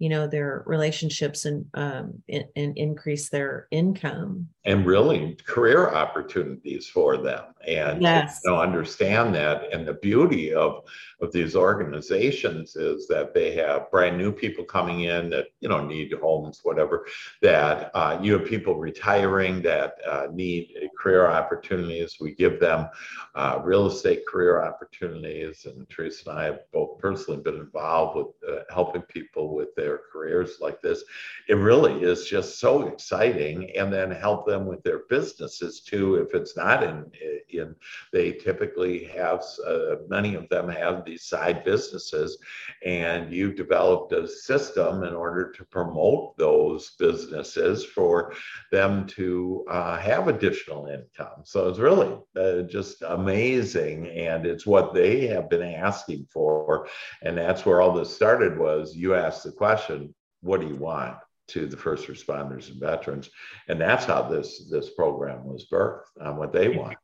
you 0.00 0.08
know 0.08 0.26
their 0.26 0.64
relationships 0.66 1.44
and 1.44 1.66
um, 1.74 2.22
and, 2.28 2.44
and 2.56 2.76
increase 2.76 3.30
their 3.30 3.68
income. 3.70 4.48
And 4.64 4.84
really 4.84 5.36
career 5.46 5.88
opportunities 5.88 6.88
for 6.88 7.16
them. 7.16 7.44
And 7.66 8.02
yes. 8.02 8.40
you 8.44 8.50
know 8.50 8.60
understand 8.60 9.34
that. 9.36 9.72
And 9.72 9.86
the 9.86 9.94
beauty 9.94 10.52
of 10.52 10.84
of 11.20 11.32
these 11.32 11.56
organizations 11.56 12.76
is 12.76 13.06
that 13.08 13.34
they 13.34 13.54
have 13.54 13.90
brand 13.90 14.18
new 14.18 14.32
people 14.32 14.64
coming 14.64 15.02
in 15.02 15.30
that 15.30 15.46
you 15.60 15.68
know 15.68 15.84
need 15.84 16.12
homes 16.12 16.60
whatever 16.62 17.06
that 17.42 17.90
uh, 17.94 18.18
you 18.20 18.32
have 18.32 18.46
people 18.46 18.76
retiring 18.76 19.62
that 19.62 19.96
uh, 20.08 20.26
need 20.32 20.74
career 21.04 21.26
opportunities. 21.26 22.16
We 22.20 22.34
give 22.34 22.58
them 22.60 22.88
uh, 23.34 23.60
real 23.62 23.86
estate 23.86 24.26
career 24.26 24.62
opportunities. 24.62 25.66
And 25.66 25.88
teresa 25.88 26.30
and 26.30 26.38
i 26.38 26.44
have 26.44 26.60
both 26.72 26.98
personally 26.98 27.42
been 27.42 27.56
involved 27.56 28.16
with 28.16 28.50
uh, 28.50 28.62
helping 28.72 29.02
people 29.02 29.54
with 29.54 29.74
their 29.74 30.00
careers 30.10 30.58
like 30.60 30.80
this. 30.80 31.04
It 31.48 31.54
really 31.54 32.02
is 32.02 32.26
just 32.26 32.58
so 32.58 32.88
exciting. 32.88 33.70
And 33.76 33.92
then 33.92 34.10
help 34.10 34.46
them 34.46 34.66
with 34.66 34.82
their 34.82 35.00
businesses 35.10 35.80
too. 35.80 36.16
If 36.16 36.34
it's 36.34 36.56
not 36.56 36.82
in 36.82 37.10
in 37.50 37.74
they 38.12 38.32
typically 38.32 39.04
have 39.04 39.42
uh, 39.66 39.96
many 40.08 40.34
of 40.34 40.48
them 40.48 40.68
have 40.68 41.03
these 41.04 41.24
side 41.24 41.64
businesses 41.64 42.38
and 42.84 43.32
you've 43.32 43.56
developed 43.56 44.12
a 44.12 44.26
system 44.26 45.04
in 45.04 45.14
order 45.14 45.50
to 45.52 45.64
promote 45.64 46.36
those 46.36 46.92
businesses 46.98 47.84
for 47.84 48.32
them 48.72 49.06
to 49.06 49.64
uh, 49.70 49.96
have 49.96 50.28
additional 50.28 50.86
income. 50.86 51.42
So 51.44 51.68
it's 51.68 51.78
really 51.78 52.18
uh, 52.36 52.62
just 52.62 53.02
amazing 53.02 54.08
and 54.08 54.46
it's 54.46 54.66
what 54.66 54.94
they 54.94 55.26
have 55.28 55.48
been 55.48 55.62
asking 55.62 56.26
for 56.32 56.88
and 57.22 57.36
that's 57.36 57.64
where 57.64 57.80
all 57.80 57.92
this 57.92 58.14
started 58.14 58.58
was 58.58 58.94
you 58.94 59.14
asked 59.14 59.44
the 59.44 59.52
question 59.52 60.14
what 60.40 60.60
do 60.60 60.68
you 60.68 60.76
want 60.76 61.16
to 61.48 61.66
the 61.66 61.76
first 61.76 62.06
responders 62.06 62.70
and 62.70 62.80
veterans? 62.80 63.30
And 63.68 63.80
that's 63.80 64.04
how 64.04 64.22
this 64.22 64.68
this 64.70 64.90
program 64.90 65.44
was 65.44 65.66
birthed 65.70 66.20
on 66.20 66.36
what 66.36 66.52
they 66.52 66.68
want. 66.68 66.96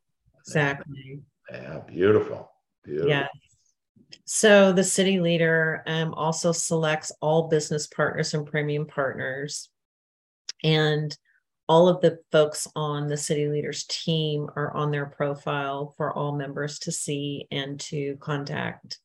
Exactly. 0.46 1.20
Yeah 1.50 1.80
beautiful 1.80 2.50
beautiful. 2.84 3.10
Yeah 3.10 3.28
so 4.24 4.72
the 4.72 4.84
city 4.84 5.20
leader 5.20 5.82
um, 5.86 6.14
also 6.14 6.52
selects 6.52 7.12
all 7.20 7.48
business 7.48 7.86
partners 7.86 8.34
and 8.34 8.46
premium 8.46 8.86
partners 8.86 9.68
and 10.62 11.16
all 11.68 11.88
of 11.88 12.00
the 12.00 12.18
folks 12.32 12.66
on 12.74 13.06
the 13.06 13.16
city 13.16 13.46
leaders 13.46 13.84
team 13.84 14.48
are 14.56 14.76
on 14.76 14.90
their 14.90 15.06
profile 15.06 15.94
for 15.96 16.12
all 16.12 16.34
members 16.34 16.80
to 16.80 16.90
see 16.90 17.46
and 17.50 17.78
to 17.78 18.16
contact 18.20 18.98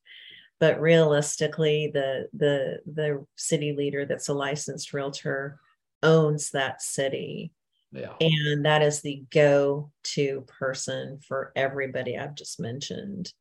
but 0.58 0.80
realistically 0.80 1.90
the 1.92 2.28
the 2.32 2.78
the 2.92 3.24
city 3.36 3.72
leader 3.72 4.04
that's 4.04 4.28
a 4.28 4.34
licensed 4.34 4.92
realtor 4.92 5.60
owns 6.02 6.50
that 6.50 6.82
city 6.82 7.52
yeah. 7.92 8.12
and 8.20 8.64
that 8.64 8.82
is 8.82 9.00
the 9.00 9.22
go-to 9.30 10.44
person 10.58 11.18
for 11.26 11.52
everybody 11.56 12.18
i've 12.18 12.34
just 12.34 12.58
mentioned 12.60 13.32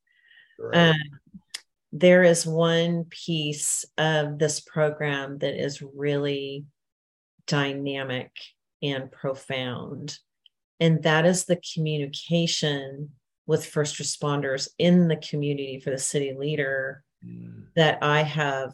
right. 0.60 0.90
um, 0.90 0.96
there 1.98 2.24
is 2.24 2.46
one 2.46 3.06
piece 3.06 3.86
of 3.98 4.38
this 4.38 4.60
program 4.60 5.38
that 5.40 5.56
is 5.56 5.82
really 5.82 6.66
dynamic 7.48 8.32
and 8.84 9.12
profound 9.12 10.18
and 10.80 11.04
that 11.04 11.26
is 11.26 11.46
the 11.46 11.60
communication 11.74 13.12
with 13.48 13.66
first 13.66 13.98
responders 13.98 14.70
in 14.78 15.08
the 15.08 15.16
community 15.18 15.80
for 15.80 15.92
the 15.92 15.98
city 15.98 16.34
leader 16.38 17.04
mm. 17.26 17.64
that 17.76 18.00
I 18.02 18.24
have 18.24 18.74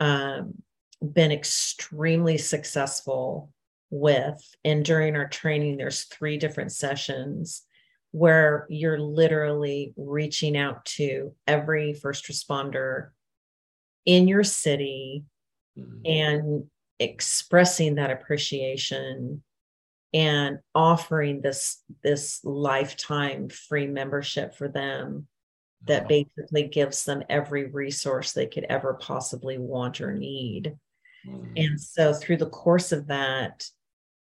um, 0.00 0.54
been 1.00 1.30
extremely 1.30 2.38
successful 2.38 3.52
with. 3.90 4.42
And 4.64 4.84
during 4.84 5.16
our 5.16 5.28
training, 5.28 5.76
there's 5.76 6.04
three 6.04 6.38
different 6.38 6.72
sessions 6.72 7.62
where 8.12 8.66
you're 8.68 8.98
literally 8.98 9.94
reaching 9.96 10.56
out 10.56 10.84
to 10.84 11.34
every 11.46 11.92
first 11.94 12.26
responder 12.26 13.10
in 14.04 14.26
your 14.26 14.44
city 14.44 15.24
mm-hmm. 15.78 16.00
and 16.04 16.64
expressing 16.98 17.94
that 17.94 18.10
appreciation 18.10 19.42
and 20.12 20.58
offering 20.74 21.40
this 21.40 21.82
this 22.02 22.40
lifetime 22.44 23.48
free 23.48 23.86
membership 23.86 24.54
for 24.54 24.68
them 24.68 25.28
that 25.86 26.02
wow. 26.02 26.08
basically 26.08 26.64
gives 26.64 27.04
them 27.04 27.22
every 27.28 27.66
resource 27.66 28.32
they 28.32 28.46
could 28.46 28.64
ever 28.68 28.94
possibly 28.94 29.58
want 29.58 30.00
or 30.00 30.12
need. 30.12 30.76
Mm. 31.26 31.52
And 31.56 31.80
so 31.80 32.12
through 32.12 32.38
the 32.38 32.50
course 32.50 32.92
of 32.92 33.06
that, 33.06 33.64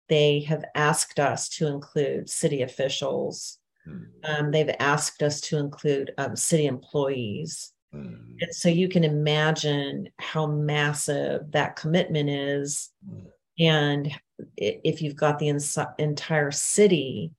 they 0.08 0.42
have 0.42 0.64
asked 0.74 1.20
us 1.20 1.50
to 1.50 1.68
include 1.68 2.30
city 2.30 2.62
officials. 2.62 3.59
Mm. 3.90 4.06
Um, 4.24 4.52
they've 4.52 4.76
asked 4.80 5.24
us 5.24 5.42
to 5.42 5.58
include 5.58 6.12
um, 6.18 6.36
city 6.36 6.66
employees. 6.66 7.74
Mm. 7.94 8.36
And 8.40 8.54
so 8.54 8.70
you 8.70 8.88
can 8.88 9.04
imagine 9.04 10.10
how 10.20 10.46
massive 10.46 11.52
that 11.52 11.76
commitment 11.76 12.30
is. 12.30 12.90
Mm. 13.10 13.26
And 13.60 14.12
if 14.56 15.02
you've 15.02 15.16
got 15.16 15.40
the 15.40 15.50
ins- 15.50 15.78
entire 15.98 16.52
city 16.52 17.32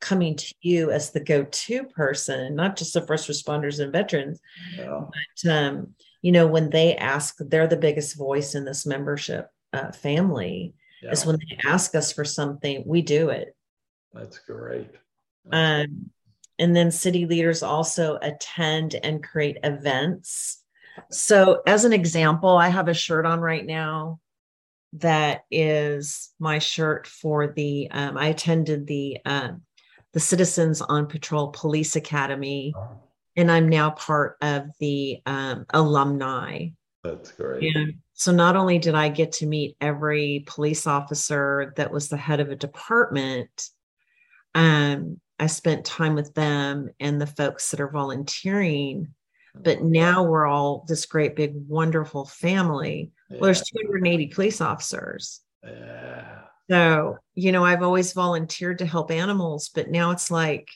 coming 0.00 0.36
to 0.36 0.54
you 0.62 0.90
as 0.90 1.10
the 1.10 1.20
go-to 1.20 1.84
person, 1.84 2.54
not 2.54 2.76
just 2.76 2.94
the 2.94 3.06
first 3.06 3.28
responders 3.28 3.80
and 3.80 3.92
veterans, 3.92 4.40
yeah. 4.76 5.00
but 5.42 5.50
um, 5.50 5.94
you 6.22 6.32
know 6.32 6.46
when 6.46 6.70
they 6.70 6.96
ask, 6.96 7.36
they're 7.38 7.66
the 7.66 7.76
biggest 7.76 8.16
voice 8.16 8.54
in 8.54 8.64
this 8.64 8.86
membership 8.86 9.50
uh, 9.72 9.92
family. 9.92 10.74
Yeah. 11.02 11.10
Is 11.10 11.26
when 11.26 11.36
they 11.36 11.58
ask 11.64 11.94
us 11.94 12.12
for 12.12 12.24
something, 12.24 12.82
we 12.86 13.02
do 13.02 13.28
it. 13.28 13.54
That's 14.12 14.38
great. 14.38 14.90
Um, 15.52 16.10
and 16.58 16.74
then 16.74 16.90
city 16.90 17.26
leaders 17.26 17.62
also 17.62 18.18
attend 18.20 18.96
and 19.02 19.22
create 19.22 19.58
events. 19.62 20.62
So, 21.10 21.62
as 21.66 21.84
an 21.84 21.92
example, 21.92 22.50
I 22.50 22.68
have 22.68 22.88
a 22.88 22.94
shirt 22.94 23.24
on 23.24 23.40
right 23.40 23.64
now 23.64 24.18
that 24.94 25.44
is 25.50 26.30
my 26.38 26.58
shirt 26.58 27.06
for 27.06 27.48
the 27.48 27.90
um, 27.90 28.16
i 28.16 28.28
attended 28.28 28.86
the 28.86 29.18
uh, 29.24 29.50
the 30.14 30.20
Citizens 30.20 30.80
on 30.80 31.06
Patrol 31.06 31.48
Police 31.48 31.96
Academy, 31.96 32.74
and 33.36 33.50
I'm 33.50 33.68
now 33.68 33.90
part 33.90 34.36
of 34.40 34.66
the 34.80 35.20
um, 35.26 35.66
alumni. 35.70 36.68
That's 37.04 37.30
great. 37.32 37.76
And 37.76 37.98
so 38.14 38.32
not 38.32 38.56
only 38.56 38.78
did 38.78 38.94
I 38.94 39.10
get 39.10 39.32
to 39.32 39.46
meet 39.46 39.76
every 39.80 40.44
police 40.46 40.86
officer 40.86 41.72
that 41.76 41.92
was 41.92 42.08
the 42.08 42.16
head 42.16 42.40
of 42.40 42.50
a 42.50 42.56
department, 42.56 43.68
um, 44.54 45.20
I 45.38 45.46
spent 45.46 45.84
time 45.84 46.14
with 46.14 46.34
them 46.34 46.90
and 46.98 47.20
the 47.20 47.26
folks 47.26 47.70
that 47.70 47.80
are 47.80 47.90
volunteering. 47.90 49.14
But 49.54 49.82
now 49.82 50.22
we're 50.22 50.46
all 50.46 50.84
this 50.86 51.06
great, 51.06 51.34
big, 51.34 51.52
wonderful 51.66 52.26
family. 52.26 53.10
Yeah. 53.28 53.38
Well, 53.38 53.46
there's 53.46 53.62
280 53.62 54.28
police 54.28 54.60
officers. 54.60 55.40
Yeah. 55.64 56.38
So, 56.70 57.18
you 57.34 57.50
know, 57.52 57.64
I've 57.64 57.82
always 57.82 58.12
volunteered 58.12 58.78
to 58.78 58.86
help 58.86 59.10
animals, 59.10 59.70
but 59.74 59.90
now 59.90 60.10
it's 60.10 60.30
like, 60.30 60.68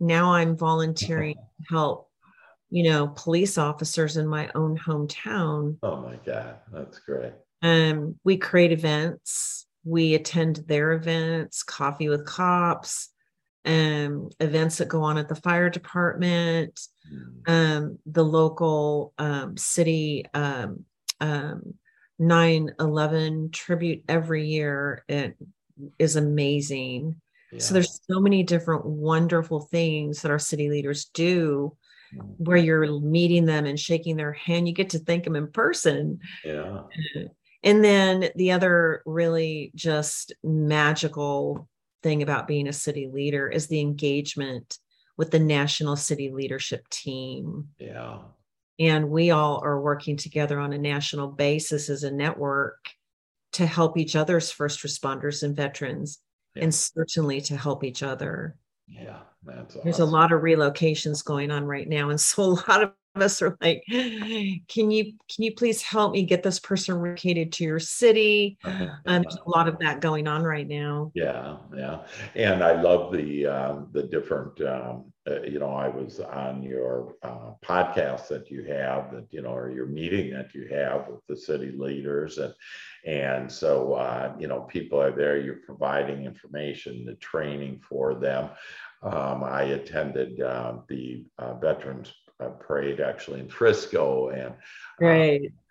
now 0.00 0.34
I'm 0.34 0.56
volunteering 0.56 1.36
to 1.68 1.74
help, 1.74 2.10
you 2.70 2.90
know, 2.90 3.08
police 3.08 3.56
officers 3.56 4.16
in 4.16 4.26
my 4.26 4.50
own 4.54 4.76
hometown. 4.78 5.78
Oh 5.82 6.02
my 6.02 6.16
God, 6.26 6.56
that's 6.72 6.98
great. 6.98 7.32
Um, 7.62 8.16
we 8.24 8.36
create 8.36 8.72
events, 8.72 9.66
we 9.84 10.14
attend 10.14 10.56
their 10.66 10.92
events, 10.92 11.62
coffee 11.62 12.08
with 12.08 12.26
cops, 12.26 13.11
um, 13.64 14.30
events 14.40 14.78
that 14.78 14.88
go 14.88 15.02
on 15.02 15.18
at 15.18 15.28
the 15.28 15.34
fire 15.34 15.70
department, 15.70 16.80
mm. 17.12 17.48
um, 17.48 17.98
the 18.06 18.24
local 18.24 19.12
um, 19.18 19.56
city 19.56 20.24
um, 20.34 20.84
um, 21.20 21.74
9 22.18 22.74
11 22.78 23.50
tribute 23.50 24.04
every 24.08 24.46
year 24.46 25.04
it 25.08 25.36
is 25.98 26.16
amazing 26.16 27.20
yeah. 27.50 27.58
so 27.58 27.74
there's 27.74 28.00
so 28.08 28.20
many 28.20 28.42
different 28.42 28.84
wonderful 28.86 29.60
things 29.60 30.22
that 30.22 30.30
our 30.30 30.38
city 30.38 30.68
leaders 30.68 31.06
do 31.14 31.76
mm-hmm. 32.14 32.26
where 32.44 32.56
you're 32.56 33.00
meeting 33.00 33.46
them 33.46 33.66
and 33.66 33.78
shaking 33.78 34.16
their 34.16 34.32
hand 34.32 34.68
you 34.68 34.74
get 34.74 34.90
to 34.90 34.98
thank 34.98 35.24
them 35.24 35.36
in 35.36 35.50
person 35.50 36.18
yeah 36.44 36.82
and 37.64 37.84
then 37.84 38.28
the 38.36 38.52
other 38.52 39.02
really 39.04 39.72
just 39.74 40.32
magical 40.44 41.68
thing 42.02 42.22
about 42.22 42.46
being 42.46 42.68
a 42.68 42.72
city 42.72 43.08
leader 43.12 43.48
is 43.48 43.66
the 43.66 43.80
engagement 43.80 44.78
with 45.16 45.30
the 45.30 45.38
national 45.38 45.96
city 45.96 46.30
leadership 46.30 46.88
team 46.88 47.68
yeah 47.78 48.18
and 48.78 49.10
we 49.10 49.30
all 49.30 49.60
are 49.62 49.80
working 49.80 50.16
together 50.16 50.58
on 50.58 50.72
a 50.72 50.78
national 50.78 51.28
basis 51.28 51.88
as 51.88 52.04
a 52.04 52.10
network 52.10 52.78
to 53.52 53.66
help 53.66 53.96
each 53.96 54.16
other's 54.16 54.50
first 54.50 54.80
responders 54.82 55.42
and 55.42 55.54
veterans, 55.54 56.18
yeah. 56.54 56.64
and 56.64 56.74
certainly 56.74 57.40
to 57.42 57.56
help 57.56 57.84
each 57.84 58.02
other. 58.02 58.56
Yeah, 58.88 59.20
that's 59.44 59.76
There's 59.84 60.00
a 60.00 60.04
lot 60.04 60.32
of 60.32 60.42
relocations 60.42 61.24
going 61.24 61.50
on 61.50 61.64
right 61.64 61.88
now. 61.88 62.10
And 62.10 62.20
so 62.20 62.42
a 62.42 62.58
lot 62.68 62.82
of 62.82 62.92
us 63.20 63.42
are 63.42 63.56
like, 63.60 63.82
can 63.88 64.90
you 64.90 65.12
can 65.34 65.44
you 65.44 65.54
please 65.54 65.82
help 65.82 66.12
me 66.12 66.22
get 66.22 66.42
this 66.42 66.58
person 66.58 66.94
relocated 66.94 67.52
to 67.52 67.64
your 67.64 67.80
city? 67.80 68.58
Um, 69.04 69.22
there's 69.22 69.36
a 69.46 69.50
lot 69.50 69.68
of 69.68 69.78
that 69.80 70.00
going 70.00 70.28
on 70.28 70.42
right 70.42 70.66
now. 70.66 71.10
Yeah, 71.14 71.56
yeah, 71.76 72.02
and 72.34 72.62
I 72.62 72.80
love 72.80 73.12
the 73.12 73.46
um, 73.46 73.88
the 73.92 74.04
different. 74.04 74.60
Um, 74.60 75.12
uh, 75.28 75.42
you 75.42 75.60
know, 75.60 75.70
I 75.70 75.88
was 75.88 76.18
on 76.18 76.62
your 76.62 77.14
uh, 77.22 77.52
podcast 77.64 78.28
that 78.28 78.50
you 78.50 78.64
have 78.64 79.12
that 79.12 79.26
you 79.30 79.42
know, 79.42 79.54
or 79.54 79.70
your 79.70 79.86
meeting 79.86 80.32
that 80.32 80.54
you 80.54 80.66
have 80.68 81.08
with 81.08 81.20
the 81.28 81.36
city 81.36 81.72
leaders, 81.72 82.38
and 82.38 82.54
and 83.06 83.50
so 83.50 83.94
uh, 83.94 84.32
you 84.38 84.48
know, 84.48 84.62
people 84.62 85.00
are 85.00 85.12
there. 85.12 85.38
You're 85.38 85.60
providing 85.66 86.24
information, 86.24 87.04
the 87.04 87.14
training 87.14 87.80
for 87.88 88.14
them. 88.14 88.50
Um, 89.02 89.42
I 89.42 89.62
attended 89.62 90.40
uh, 90.40 90.74
the 90.88 91.24
uh, 91.38 91.54
Veterans 91.54 92.12
uh, 92.42 92.50
parade 92.50 93.00
actually 93.00 93.40
in 93.40 93.48
Frisco 93.48 94.28
and 94.30 94.54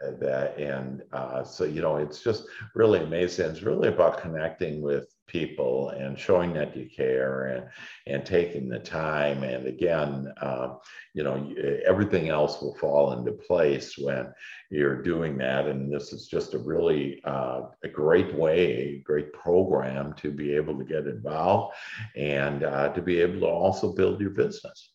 uh, 0.05 0.12
that 0.19 0.57
and 0.57 1.03
uh, 1.13 1.43
so 1.43 1.63
you 1.63 1.81
know 1.81 1.97
it's 1.97 2.21
just 2.21 2.45
really 2.75 2.99
amazing. 2.99 3.49
It's 3.51 3.62
really 3.62 3.88
about 3.88 4.21
connecting 4.21 4.81
with 4.81 5.13
people 5.27 5.91
and 5.91 6.19
showing 6.19 6.53
that 6.53 6.75
you 6.75 6.89
care 6.93 7.45
and 7.45 7.69
and 8.07 8.25
taking 8.25 8.67
the 8.67 8.79
time. 8.79 9.43
And 9.43 9.67
again 9.67 10.34
uh, 10.41 10.75
you 11.13 11.23
know 11.23 11.53
everything 11.86 12.29
else 12.29 12.62
will 12.62 12.75
fall 12.75 13.13
into 13.13 13.31
place 13.31 13.97
when 13.97 14.34
you're 14.69 15.01
doing 15.01 15.38
that. 15.38 15.67
And 15.67 15.93
this 15.93 16.12
is 16.12 16.27
just 16.27 16.53
a 16.53 16.60
really 16.60 17.21
uh, 17.23 17.62
a 17.84 17.88
great 17.88 18.34
way 18.36 18.97
a 18.97 19.03
great 19.05 19.31
program 19.31 20.13
to 20.15 20.31
be 20.31 20.53
able 20.55 20.77
to 20.77 20.84
get 20.84 21.07
involved 21.07 21.73
and 22.17 22.63
uh, 22.63 22.89
to 22.89 23.01
be 23.01 23.21
able 23.21 23.39
to 23.41 23.47
also 23.47 23.93
build 23.93 24.19
your 24.19 24.31
business. 24.31 24.91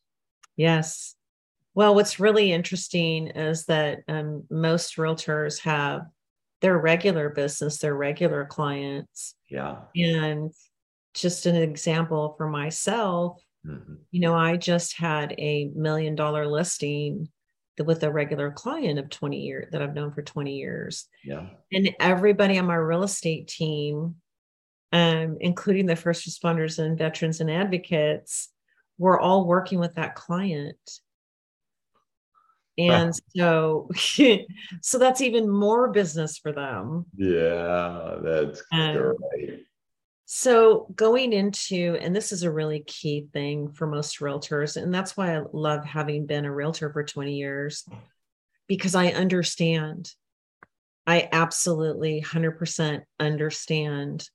Yes 0.57 1.16
well, 1.77 1.95
what's 1.95 2.19
really 2.19 2.53
interesting 2.53 3.27
is 3.27 3.67
that 3.67 3.99
um, 4.09 4.45
most 4.51 4.97
realtors 4.97 5.61
have 5.61 6.07
their 6.63 6.79
regular 6.79 7.29
business, 7.29 7.77
their 7.77 7.95
regular 7.95 8.47
clients. 8.47 9.35
Yeah. 9.51 9.81
And 9.95 10.53
just 11.13 11.45
an 11.45 11.55
example 11.55 12.35
for 12.39 12.49
myself, 12.49 13.43
mm-hmm. 13.67 13.97
you 14.11 14.21
know, 14.21 14.35
I 14.35 14.57
just 14.57 14.97
had 14.97 15.35
a 15.37 15.71
million 15.75 16.15
dollar 16.15 16.47
listing 16.47 17.29
with 17.85 18.03
a 18.05 18.11
regular 18.11 18.51
client 18.53 18.99
of 18.99 19.11
20 19.11 19.39
years 19.39 19.69
that 19.73 19.83
I've 19.83 19.95
known 19.95 20.13
for 20.13 20.23
20 20.23 20.57
years. 20.57 21.07
Yeah. 21.23 21.47
And 21.71 21.95
everybody 22.01 22.59
on 22.59 22.65
my 22.65 22.77
real 22.77 23.03
estate 23.03 23.49
team, 23.49 24.15
um, 24.93 25.37
including 25.43 25.85
the 25.85 25.95
first 25.95 26.27
responders 26.27 26.79
and 26.79 26.97
veterans 26.97 27.43
and 27.43 27.51
advocates, 27.51 28.49
were 28.97 29.21
all 29.21 29.45
working 29.45 29.79
with 29.79 29.97
that 29.97 30.15
client 30.15 30.79
and 32.79 33.15
so 33.35 33.89
so 34.83 34.99
that's 34.99 35.21
even 35.21 35.49
more 35.49 35.89
business 35.91 36.39
for 36.39 36.53
them 36.53 37.07
yeah 37.17 38.17
that's 38.23 38.63
um, 38.73 38.95
great 38.95 39.67
so 40.27 40.89
going 40.95 41.33
into 41.33 41.97
and 42.01 42.15
this 42.15 42.33
is 42.33 42.43
a 42.43 42.51
really 42.51 42.81
key 42.81 43.29
thing 43.33 43.69
for 43.69 43.87
most 43.87 44.19
realtors 44.21 44.81
and 44.81 44.93
that's 44.93 45.17
why 45.17 45.37
i 45.37 45.43
love 45.53 45.85
having 45.85 46.27
been 46.27 46.45
a 46.45 46.53
realtor 46.53 46.93
for 46.93 47.05
20 47.05 47.35
years 47.35 47.89
because 48.67 48.95
i 48.95 49.09
understand 49.09 50.13
i 51.07 51.29
absolutely 51.33 52.21
100% 52.21 53.03
understand 53.21 54.29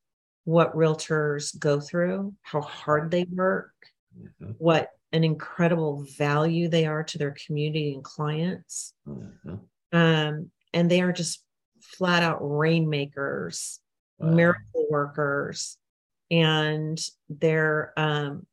what 0.45 0.75
realtors 0.75 1.57
go 1.59 1.79
through 1.79 2.33
how 2.41 2.61
hard 2.61 3.11
they 3.11 3.25
work 3.25 3.73
mm-hmm. 4.17 4.51
what 4.57 4.89
an 5.13 5.23
incredible 5.23 6.05
value 6.17 6.67
they 6.69 6.85
are 6.85 7.03
to 7.03 7.17
their 7.17 7.35
community 7.45 7.93
and 7.93 8.03
clients. 8.03 8.93
Mm-hmm. 9.07 9.55
Um, 9.91 10.51
and 10.73 10.89
they 10.89 11.01
are 11.01 11.11
just 11.11 11.43
flat 11.81 12.23
out 12.23 12.39
rainmakers, 12.41 13.79
Wow. 14.19 14.29
miracle 14.35 14.85
workers, 14.89 15.77
and 16.29 16.99
they're 17.27 17.91
um, 17.97 18.45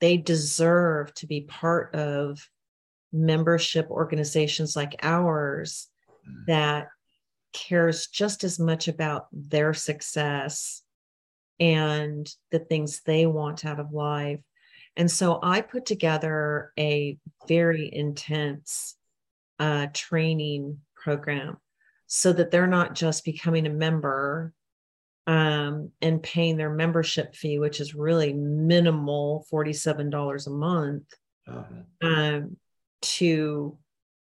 they 0.00 0.16
deserve 0.16 1.12
to 1.14 1.26
be 1.26 1.42
part 1.42 1.94
of 1.94 2.48
membership 3.12 3.90
organizations 3.90 4.76
like 4.76 4.94
ours 5.02 5.88
Mm. 6.28 6.46
that 6.46 6.88
cares 7.54 8.06
just 8.08 8.44
as 8.44 8.58
much 8.58 8.88
about 8.88 9.26
their 9.32 9.72
success 9.72 10.82
and 11.58 12.30
the 12.50 12.58
things 12.58 13.00
they 13.06 13.24
want 13.26 13.64
out 13.64 13.80
of 13.80 13.92
life. 13.92 14.40
And 14.96 15.10
so 15.10 15.38
I 15.42 15.60
put 15.60 15.86
together 15.86 16.72
a 16.78 17.18
very 17.48 17.88
intense 17.92 18.96
uh, 19.58 19.86
training 19.92 20.78
program 20.94 21.58
so 22.06 22.32
that 22.32 22.50
they're 22.50 22.66
not 22.66 22.94
just 22.94 23.24
becoming 23.24 23.66
a 23.66 23.70
member 23.70 24.52
um, 25.26 25.92
and 26.02 26.22
paying 26.22 26.56
their 26.56 26.70
membership 26.70 27.36
fee, 27.36 27.58
which 27.58 27.80
is 27.80 27.94
really 27.94 28.32
minimal 28.32 29.46
$47 29.52 30.46
a 30.46 30.50
month 30.50 31.04
Um, 31.46 31.86
um, 32.02 32.56
to 33.02 33.78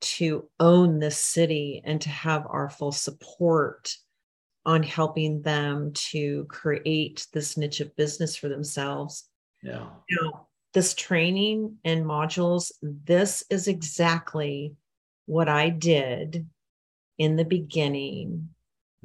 to 0.02 0.48
own 0.60 1.00
this 1.00 1.18
city 1.18 1.82
and 1.84 2.00
to 2.02 2.10
have 2.10 2.46
our 2.48 2.70
full 2.70 2.92
support 2.92 3.96
on 4.66 4.84
helping 4.84 5.42
them 5.42 5.92
to 5.94 6.46
create 6.46 7.26
this 7.34 7.58
niche 7.58 7.82
of 7.82 7.96
business 7.96 8.36
for 8.36 8.50
themselves. 8.50 9.28
Yeah. 9.66 9.88
Now, 10.10 10.48
this 10.74 10.94
training 10.94 11.78
and 11.84 12.06
modules, 12.06 12.72
this 12.82 13.44
is 13.50 13.68
exactly 13.68 14.76
what 15.26 15.50
I 15.50 15.70
did 15.70 16.48
in 17.18 17.36
the 17.36 17.46
beginning. 17.46 18.50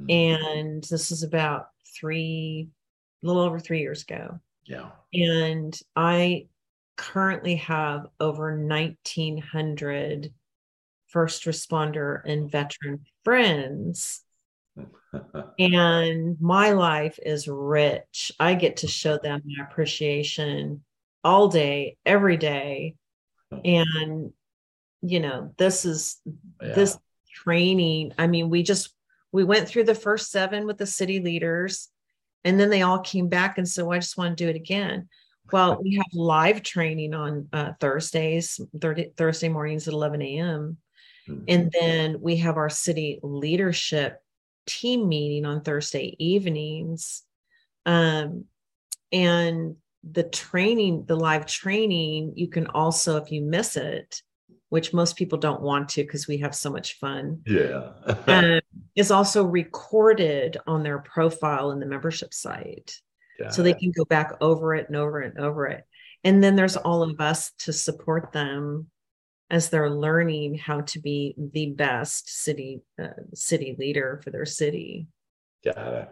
Mm. 0.01 0.11
And 0.11 0.83
this 0.83 1.11
is 1.11 1.23
about 1.23 1.67
three, 1.97 2.69
a 3.23 3.27
little 3.27 3.41
over 3.41 3.59
three 3.59 3.79
years 3.79 4.03
ago. 4.03 4.39
Yeah. 4.65 4.89
And 5.13 5.77
I 5.95 6.47
currently 6.97 7.55
have 7.55 8.07
over 8.19 8.55
1,900 8.57 10.33
first 11.07 11.45
responder 11.45 12.21
and 12.25 12.49
veteran 12.49 13.05
friends. 13.23 14.23
And 15.59 16.39
my 16.39 16.71
life 16.71 17.19
is 17.23 17.47
rich. 17.47 18.31
I 18.39 18.55
get 18.55 18.77
to 18.77 18.87
show 18.87 19.17
them 19.17 19.41
my 19.45 19.63
appreciation 19.65 20.83
all 21.23 21.49
day, 21.49 21.97
every 22.05 22.37
day. 22.37 22.95
And, 23.63 24.33
you 25.01 25.19
know, 25.19 25.53
this 25.57 25.85
is 25.85 26.19
Yeah. 26.61 26.73
this 26.75 26.97
training. 27.33 28.13
I 28.17 28.27
mean, 28.27 28.49
we 28.49 28.63
just, 28.63 28.95
we 29.31 29.43
went 29.43 29.67
through 29.67 29.83
the 29.85 29.95
first 29.95 30.31
seven 30.31 30.65
with 30.65 30.77
the 30.77 30.87
city 30.87 31.19
leaders 31.19 31.89
and 32.43 32.59
then 32.59 32.69
they 32.69 32.81
all 32.81 32.99
came 32.99 33.27
back 33.27 33.57
and 33.57 33.67
so 33.67 33.91
I 33.91 33.99
just 33.99 34.17
want 34.17 34.37
to 34.37 34.43
do 34.43 34.49
it 34.49 34.55
again. 34.55 35.09
Well, 35.51 35.81
we 35.83 35.95
have 35.95 36.05
live 36.13 36.63
training 36.63 37.13
on 37.13 37.49
uh, 37.51 37.73
Thursdays, 37.79 38.59
30, 38.79 39.11
Thursday 39.17 39.49
mornings 39.49 39.87
at 39.87 39.93
11 39.93 40.21
a.m. 40.21 40.77
Mhm. 41.27 41.43
And 41.47 41.71
then 41.71 42.21
we 42.21 42.37
have 42.37 42.57
our 42.57 42.69
city 42.69 43.19
leadership 43.21 44.23
team 44.65 45.07
meeting 45.07 45.45
on 45.45 45.61
Thursday 45.61 46.15
evenings. 46.19 47.23
Um, 47.85 48.45
and 49.11 49.75
the 50.09 50.23
training, 50.23 51.05
the 51.05 51.15
live 51.15 51.45
training, 51.45 52.33
you 52.35 52.47
can 52.47 52.67
also, 52.67 53.17
if 53.17 53.31
you 53.31 53.41
miss 53.41 53.77
it, 53.77 54.21
which 54.69 54.93
most 54.93 55.17
people 55.17 55.37
don't 55.37 55.61
want 55.61 55.89
to 55.89 56.03
because 56.03 56.27
we 56.27 56.37
have 56.37 56.55
so 56.55 56.69
much 56.69 56.97
fun, 56.99 57.41
yeah. 57.45 57.91
um, 58.27 58.61
is 58.95 59.11
also 59.11 59.43
recorded 59.43 60.57
on 60.65 60.83
their 60.83 60.99
profile 60.99 61.71
in 61.71 61.79
the 61.79 61.85
membership 61.85 62.33
site 62.33 62.95
so 63.49 63.63
they 63.63 63.73
can 63.73 63.91
go 63.91 64.05
back 64.05 64.33
over 64.41 64.75
it 64.75 64.87
and 64.87 64.95
over 64.95 65.21
it 65.21 65.33
and 65.35 65.43
over 65.43 65.65
it. 65.67 65.83
And 66.23 66.43
then 66.43 66.55
there's 66.55 66.77
all 66.77 67.03
of 67.03 67.19
us 67.19 67.51
to 67.59 67.73
support 67.73 68.31
them 68.31 68.87
as 69.51 69.69
they're 69.69 69.89
learning 69.91 70.55
how 70.57 70.79
to 70.79 70.99
be 70.99 71.35
the 71.37 71.67
best 71.71 72.29
city 72.29 72.81
uh, 72.99 73.07
city 73.33 73.75
leader 73.77 74.21
for 74.23 74.29
their 74.31 74.45
city. 74.45 75.07
Got 75.63 75.93
it. 75.93 76.09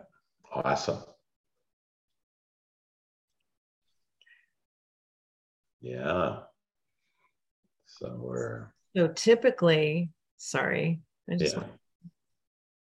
Awesome. 0.54 1.00
Yeah. 5.82 6.40
So 7.88 8.18
we're, 8.20 8.74
So 8.96 9.08
typically, 9.08 10.10
sorry, 10.38 11.00
I 11.30 11.36
just 11.36 11.56
yeah. 11.56 11.62
want, 11.62 11.72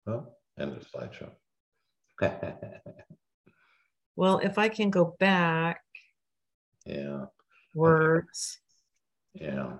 Oh, 0.08 0.26
end 0.58 0.76
of 0.76 0.90
slideshow. 0.90 1.30
well, 4.16 4.38
if 4.38 4.58
I 4.58 4.68
can 4.68 4.90
go 4.90 5.14
back, 5.20 5.82
Yeah, 6.84 7.26
words. 7.74 8.58
yeah. 9.34 9.74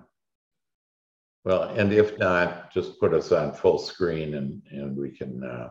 Well, 1.49 1.63
and 1.63 1.91
if 1.91 2.15
not, 2.19 2.71
just 2.71 2.99
put 2.99 3.11
us 3.11 3.31
on 3.31 3.53
full 3.53 3.79
screen 3.79 4.35
and, 4.35 4.61
and 4.69 4.95
we 4.95 5.09
can, 5.09 5.43
uh, 5.43 5.69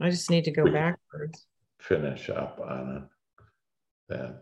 I 0.00 0.10
just 0.10 0.30
need 0.30 0.44
to 0.44 0.52
go 0.52 0.64
backwards. 0.64 1.44
finish 1.80 2.30
up 2.30 2.60
on 2.64 3.08
it. 4.08 4.32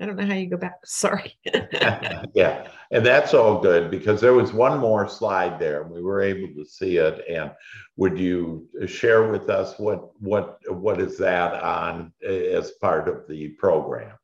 I 0.00 0.04
don't 0.04 0.16
know 0.16 0.26
how 0.26 0.34
you 0.34 0.50
go 0.50 0.56
back. 0.56 0.78
Sorry. 0.84 1.38
Yeah, 2.34 2.66
and 2.90 3.06
that's 3.06 3.34
all 3.34 3.60
good 3.60 3.88
because 3.88 4.20
there 4.20 4.34
was 4.34 4.52
one 4.52 4.80
more 4.80 5.08
slide 5.08 5.60
there 5.60 5.82
and 5.82 5.92
we 5.92 6.02
were 6.02 6.22
able 6.22 6.52
to 6.52 6.68
see 6.68 6.96
it. 6.96 7.24
And 7.30 7.52
would 7.96 8.18
you 8.18 8.66
share 8.86 9.30
with 9.30 9.48
us 9.48 9.78
what, 9.78 10.10
what, 10.20 10.58
what 10.68 11.00
is 11.00 11.16
that 11.18 11.62
on 11.62 12.12
as 12.26 12.72
part 12.80 13.08
of 13.08 13.28
the 13.28 13.50
program? 13.50 14.16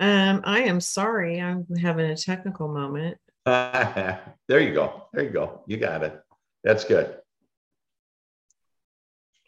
Um, 0.00 0.42
I 0.44 0.60
am 0.62 0.80
sorry. 0.80 1.40
I'm 1.40 1.66
having 1.76 2.10
a 2.10 2.16
technical 2.16 2.68
moment. 2.68 3.18
there 3.46 4.60
you 4.60 4.72
go. 4.74 5.08
There 5.12 5.24
you 5.24 5.30
go. 5.30 5.62
You 5.66 5.76
got 5.76 6.02
it. 6.02 6.20
That's 6.62 6.84
good. 6.84 7.16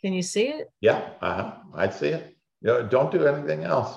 Can 0.03 0.13
you 0.13 0.23
see 0.23 0.49
it? 0.49 0.71
Yeah, 0.81 1.09
uh-huh. 1.21 1.53
I 1.75 1.89
see 1.89 2.09
it. 2.09 2.37
You 2.61 2.69
know, 2.69 2.87
don't 2.87 3.11
do 3.11 3.27
anything 3.27 3.65
else. 3.65 3.97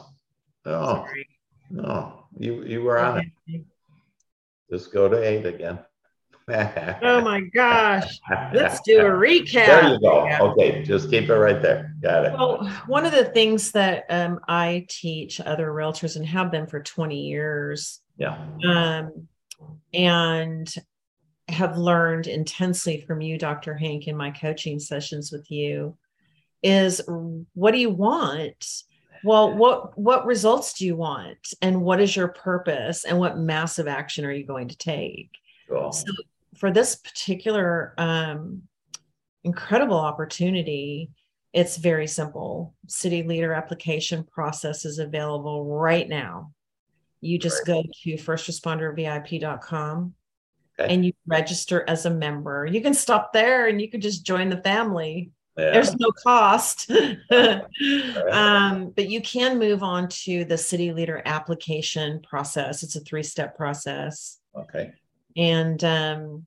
No, 0.65 1.05
Sorry. 1.05 1.27
no, 1.69 2.25
you, 2.37 2.63
you 2.63 2.81
were 2.81 2.99
on 2.99 3.19
it. 3.45 3.63
Just 4.71 4.93
go 4.93 5.09
to 5.09 5.21
eight 5.21 5.45
again. 5.45 5.79
Oh 7.01 7.21
my 7.21 7.41
gosh. 7.41 8.19
Let's 8.53 8.81
do 8.81 8.99
a 8.99 9.03
recap. 9.03 9.65
There 9.65 9.93
you 9.93 9.99
go. 9.99 10.25
Yeah. 10.25 10.41
Okay, 10.41 10.83
just 10.83 11.09
keep 11.09 11.29
it 11.29 11.35
right 11.35 11.61
there. 11.61 11.95
Got 12.01 12.25
it. 12.25 12.33
Well, 12.33 12.67
one 12.87 13.05
of 13.05 13.11
the 13.11 13.25
things 13.25 13.71
that 13.73 14.05
um, 14.09 14.39
I 14.47 14.85
teach 14.89 15.39
other 15.39 15.67
realtors 15.71 16.15
and 16.15 16.25
have 16.25 16.51
been 16.51 16.67
for 16.67 16.81
20 16.81 17.21
years, 17.21 18.01
Yeah, 18.17 18.37
um, 18.65 19.27
and 19.93 20.73
have 21.47 21.77
learned 21.77 22.27
intensely 22.27 23.01
from 23.01 23.21
you, 23.21 23.37
Dr. 23.37 23.75
Hank, 23.75 24.07
in 24.07 24.17
my 24.17 24.31
coaching 24.31 24.79
sessions 24.79 25.31
with 25.31 25.49
you, 25.51 25.97
is 26.63 27.01
what 27.53 27.71
do 27.71 27.77
you 27.77 27.89
want? 27.89 28.83
Well, 29.23 29.55
what 29.55 29.97
what 29.97 30.25
results 30.25 30.73
do 30.73 30.85
you 30.85 30.95
want, 30.95 31.53
and 31.61 31.81
what 31.81 31.99
is 31.99 32.15
your 32.15 32.29
purpose, 32.29 33.03
and 33.05 33.19
what 33.19 33.37
massive 33.37 33.87
action 33.87 34.25
are 34.25 34.31
you 34.31 34.45
going 34.45 34.69
to 34.69 34.77
take? 34.77 35.29
cool. 35.69 35.91
So 35.91 36.11
for 36.59 36.71
this 36.71 36.95
particular 36.97 37.93
um, 37.97 38.63
incredible 39.43 39.97
opportunity, 39.97 41.09
it's 41.53 41.77
very 41.77 42.05
simple. 42.05 42.75
City 42.87 43.23
leader 43.23 43.53
application 43.53 44.23
process 44.23 44.85
is 44.85 44.99
available 44.99 45.65
right 45.65 46.07
now. 46.07 46.51
You 47.21 47.39
just 47.39 47.65
go 47.65 47.81
to 47.81 48.13
firstrespondervip.com 48.15 50.13
Okay. 50.79 50.93
and 50.93 51.05
you 51.05 51.11
register 51.27 51.83
as 51.89 52.05
a 52.05 52.09
member. 52.09 52.65
You 52.65 52.79
can 52.81 52.93
stop 52.93 53.33
there 53.33 53.67
and 53.67 53.81
you 53.81 53.89
can 53.89 53.99
just 53.99 54.25
join 54.25 54.49
the 54.49 54.61
family. 54.61 55.31
Yeah, 55.57 55.71
There's 55.71 55.93
no 55.95 56.11
cost. 56.11 56.89
um, 58.31 58.93
but 58.95 59.09
you 59.09 59.21
can 59.21 59.59
move 59.59 59.83
on 59.83 60.07
to 60.07 60.45
the 60.45 60.57
city 60.57 60.93
leader 60.93 61.21
application 61.25 62.21
process. 62.21 62.83
It's 62.83 62.95
a 62.95 63.01
three 63.01 63.23
step 63.23 63.57
process 63.57 64.39
okay, 64.55 64.93
and 65.35 65.83
um, 65.83 66.45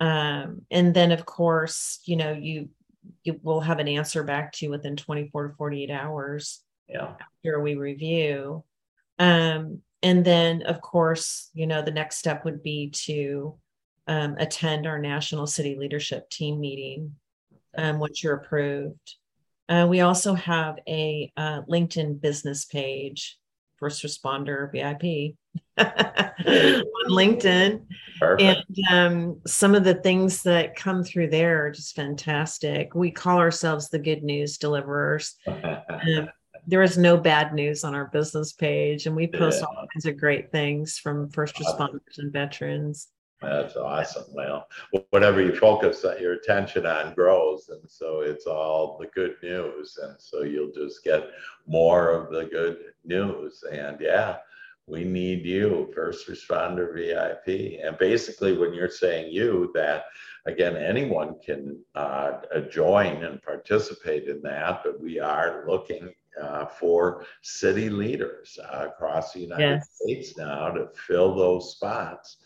um, 0.00 0.62
and 0.70 0.94
then 0.94 1.12
of 1.12 1.24
course 1.26 2.00
you 2.04 2.16
know 2.16 2.32
you 2.32 2.68
you 3.24 3.40
will 3.42 3.60
have 3.60 3.78
an 3.78 3.88
answer 3.88 4.22
back 4.22 4.52
to 4.52 4.66
you 4.66 4.70
within 4.70 4.96
24 4.96 5.48
to 5.48 5.54
48 5.54 5.90
hours 5.90 6.60
yeah, 6.88 7.14
after 7.20 7.60
we 7.60 7.74
review. 7.74 8.64
Um, 9.18 9.82
and 10.02 10.24
then 10.24 10.62
of 10.62 10.80
course 10.80 11.50
you 11.54 11.66
know 11.66 11.82
the 11.82 11.90
next 11.90 12.18
step 12.18 12.44
would 12.44 12.62
be 12.62 12.90
to 12.90 13.56
um, 14.06 14.36
attend 14.38 14.86
our 14.86 14.98
national 14.98 15.46
city 15.46 15.76
leadership 15.78 16.30
team 16.30 16.60
meeting 16.60 17.14
um, 17.76 17.98
once 17.98 18.22
you're 18.22 18.34
approved. 18.34 19.16
Uh, 19.68 19.86
we 19.88 20.00
also 20.00 20.34
have 20.34 20.78
a 20.88 21.30
uh, 21.36 21.60
linkedin 21.68 22.20
business 22.20 22.64
page 22.64 23.38
first 23.76 24.02
responder 24.02 24.70
vip 24.72 25.36
on 25.78 27.10
LinkedIn. 27.10 27.84
Perfect. 28.18 28.64
And 28.68 28.88
um, 28.90 29.40
some 29.46 29.74
of 29.74 29.84
the 29.84 29.94
things 29.94 30.42
that 30.42 30.76
come 30.76 31.04
through 31.04 31.28
there 31.28 31.66
are 31.66 31.70
just 31.70 31.94
fantastic. 31.94 32.94
We 32.94 33.10
call 33.10 33.38
ourselves 33.38 33.88
the 33.88 33.98
good 33.98 34.22
news 34.22 34.58
deliverers. 34.58 35.36
um, 35.46 36.28
there 36.66 36.82
is 36.82 36.98
no 36.98 37.16
bad 37.16 37.54
news 37.54 37.84
on 37.84 37.94
our 37.94 38.06
business 38.06 38.52
page, 38.52 39.06
and 39.06 39.16
we 39.16 39.26
post 39.26 39.60
yeah. 39.60 39.66
all 39.66 39.86
kinds 39.92 40.06
of 40.06 40.18
great 40.18 40.52
things 40.52 40.98
from 40.98 41.30
first 41.30 41.54
responders 41.56 42.18
and 42.18 42.32
veterans. 42.32 43.08
That's 43.40 43.76
awesome. 43.76 44.24
Well, 44.34 44.66
whatever 45.10 45.40
you 45.40 45.54
focus 45.54 46.04
your 46.20 46.34
attention 46.34 46.86
on 46.86 47.14
grows. 47.14 47.68
And 47.68 47.88
so 47.88 48.20
it's 48.20 48.46
all 48.46 48.98
the 48.98 49.06
good 49.14 49.36
news. 49.42 49.96
And 50.02 50.16
so 50.18 50.42
you'll 50.42 50.72
just 50.72 51.04
get 51.04 51.30
more 51.66 52.10
of 52.10 52.32
the 52.32 52.46
good 52.46 52.78
news. 53.04 53.62
And 53.70 53.98
yeah, 54.00 54.38
we 54.88 55.04
need 55.04 55.44
you, 55.44 55.90
first 55.94 56.28
responder 56.28 56.94
VIP. 56.94 57.80
And 57.84 57.98
basically, 57.98 58.56
when 58.56 58.72
you're 58.72 58.90
saying 58.90 59.32
you, 59.32 59.70
that 59.74 60.04
again, 60.46 60.76
anyone 60.76 61.36
can 61.44 61.78
uh, 61.94 62.38
join 62.70 63.24
and 63.24 63.42
participate 63.42 64.28
in 64.28 64.40
that, 64.42 64.82
but 64.84 65.00
we 65.00 65.20
are 65.20 65.64
looking 65.66 66.12
uh, 66.40 66.66
for 66.66 67.24
city 67.42 67.90
leaders 67.90 68.58
uh, 68.62 68.86
across 68.88 69.32
the 69.32 69.40
United 69.40 69.62
yes. 69.62 69.88
States 69.92 70.36
now 70.36 70.70
to 70.70 70.88
fill 70.94 71.34
those 71.34 71.72
spots 71.72 72.38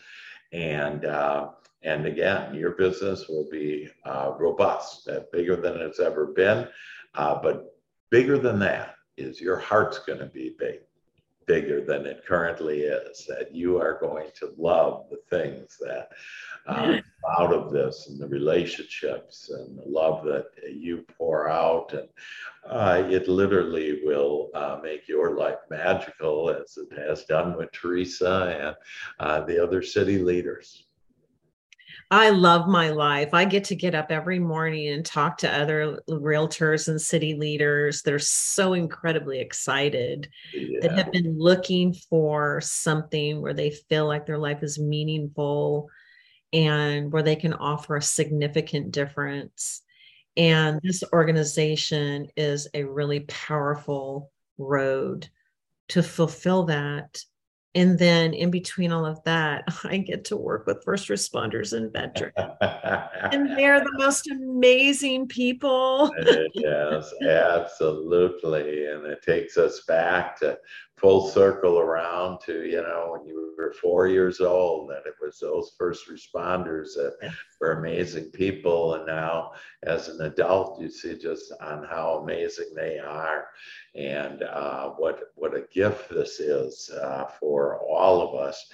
and 0.53 1.05
uh, 1.05 1.49
and 1.83 2.05
again, 2.05 2.55
your 2.55 2.71
business 2.71 3.27
will 3.27 3.47
be 3.51 3.89
uh, 4.05 4.31
robust, 4.39 5.07
uh, 5.09 5.21
bigger 5.33 5.57
than 5.57 5.75
it's 5.81 5.99
ever 5.99 6.27
been. 6.27 6.67
Uh, 7.13 7.39
but 7.41 7.75
bigger 8.09 8.37
than 8.37 8.57
that 8.59 8.95
is 9.17 9.41
your 9.41 9.57
heart's 9.57 9.99
going 9.99 10.19
to 10.19 10.27
be 10.27 10.55
big, 10.57 10.79
bigger 11.45 11.81
than 11.81 12.05
it 12.05 12.25
currently 12.27 12.81
is. 12.81 13.25
That 13.27 13.53
you 13.53 13.79
are 13.79 13.99
going 13.99 14.29
to 14.39 14.53
love 14.57 15.05
the 15.09 15.21
things 15.29 15.77
that 15.79 16.09
uh, 16.67 17.01
out 17.37 17.53
of 17.53 17.71
this 17.71 18.07
and 18.07 18.19
the 18.19 18.27
relationships 18.27 19.49
and 19.49 19.77
the 19.77 19.85
love 19.85 20.23
that 20.25 20.45
you 20.73 21.05
pour 21.17 21.49
out. 21.49 21.93
And 21.93 22.07
uh, 22.69 23.03
it 23.09 23.27
literally 23.27 24.01
will 24.03 24.49
uh, 24.53 24.79
make 24.81 25.07
your 25.07 25.35
life 25.35 25.59
magical 25.69 26.49
as 26.49 26.77
it 26.77 26.97
has 26.97 27.25
done 27.25 27.57
with 27.57 27.71
Teresa 27.71 28.57
and 28.59 28.75
uh, 29.19 29.45
the 29.45 29.61
other 29.61 29.81
city 29.81 30.19
leaders. 30.19 30.85
I 32.11 32.29
love 32.29 32.67
my 32.67 32.89
life. 32.89 33.33
I 33.33 33.45
get 33.45 33.63
to 33.65 33.75
get 33.75 33.95
up 33.95 34.11
every 34.11 34.39
morning 34.39 34.89
and 34.89 35.05
talk 35.05 35.37
to 35.39 35.51
other 35.51 35.99
realtors 36.09 36.87
and 36.87 37.01
city 37.01 37.33
leaders. 37.33 38.01
They're 38.01 38.19
so 38.19 38.73
incredibly 38.73 39.39
excited 39.39 40.29
yeah. 40.53 40.79
that 40.81 40.91
have 40.91 41.11
been 41.11 41.37
looking 41.37 41.93
for 41.93 42.61
something 42.61 43.41
where 43.41 43.53
they 43.53 43.71
feel 43.89 44.07
like 44.07 44.25
their 44.25 44.37
life 44.37 44.61
is 44.61 44.79
meaningful 44.79 45.89
and 46.51 47.11
where 47.11 47.23
they 47.23 47.35
can 47.35 47.53
offer 47.53 47.95
a 47.95 48.01
significant 48.01 48.91
difference. 48.91 49.81
And 50.37 50.79
this 50.83 51.03
organization 51.13 52.27
is 52.35 52.67
a 52.73 52.83
really 52.83 53.21
powerful 53.21 54.31
road 54.57 55.29
to 55.89 56.03
fulfill 56.03 56.65
that. 56.65 57.19
And 57.75 57.97
then 57.97 58.33
in 58.33 58.51
between 58.51 58.91
all 58.91 59.05
of 59.05 59.23
that, 59.23 59.63
I 59.83 59.97
get 59.97 60.25
to 60.25 60.37
work 60.37 60.67
with 60.67 60.83
first 60.83 61.09
responders 61.09 61.73
and 61.75 61.91
veterans. 61.91 62.33
and 62.61 63.49
they're 63.57 63.79
the 63.79 63.97
most 63.97 64.29
amazing 64.29 65.27
people. 65.27 66.11
yes, 66.53 67.11
absolutely. 67.27 68.85
And 68.87 69.05
it 69.05 69.23
takes 69.23 69.57
us 69.57 69.81
back 69.87 70.39
to 70.39 70.57
full 71.03 71.27
circle 71.27 71.79
around 71.79 72.39
to 72.39 72.63
you 72.63 72.81
know 72.81 73.09
when 73.11 73.27
you 73.27 73.53
were 73.57 73.73
four 73.73 74.07
years 74.07 74.39
old 74.39 74.89
and 74.89 75.05
it 75.05 75.15
was 75.21 75.37
those 75.37 75.75
first 75.77 76.07
responders 76.07 76.93
that 76.95 77.13
were 77.59 77.73
amazing 77.73 78.23
people 78.31 78.93
and 78.93 79.05
now 79.05 79.51
as 79.83 80.07
an 80.07 80.21
adult 80.21 80.79
you 80.79 80.89
see 80.89 81.17
just 81.17 81.51
on 81.59 81.83
how 81.83 82.19
amazing 82.23 82.69
they 82.73 82.99
are 82.99 83.47
and 83.95 84.43
uh, 84.43 84.89
what 84.91 85.31
what 85.35 85.55
a 85.55 85.65
gift 85.71 86.09
this 86.09 86.39
is 86.39 86.89
uh, 87.01 87.25
for 87.39 87.79
all 87.79 88.21
of 88.21 88.35
us 88.35 88.65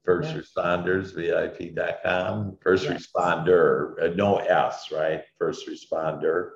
First 0.06 0.32
yeah. 0.32 0.40
Responders, 0.40 1.14
VIP.com. 1.16 2.58
First 2.62 2.84
yes. 2.84 3.08
responder, 3.08 4.00
uh, 4.00 4.14
no 4.14 4.36
S, 4.36 4.92
right? 4.92 5.24
First 5.36 5.68
responder. 5.68 6.50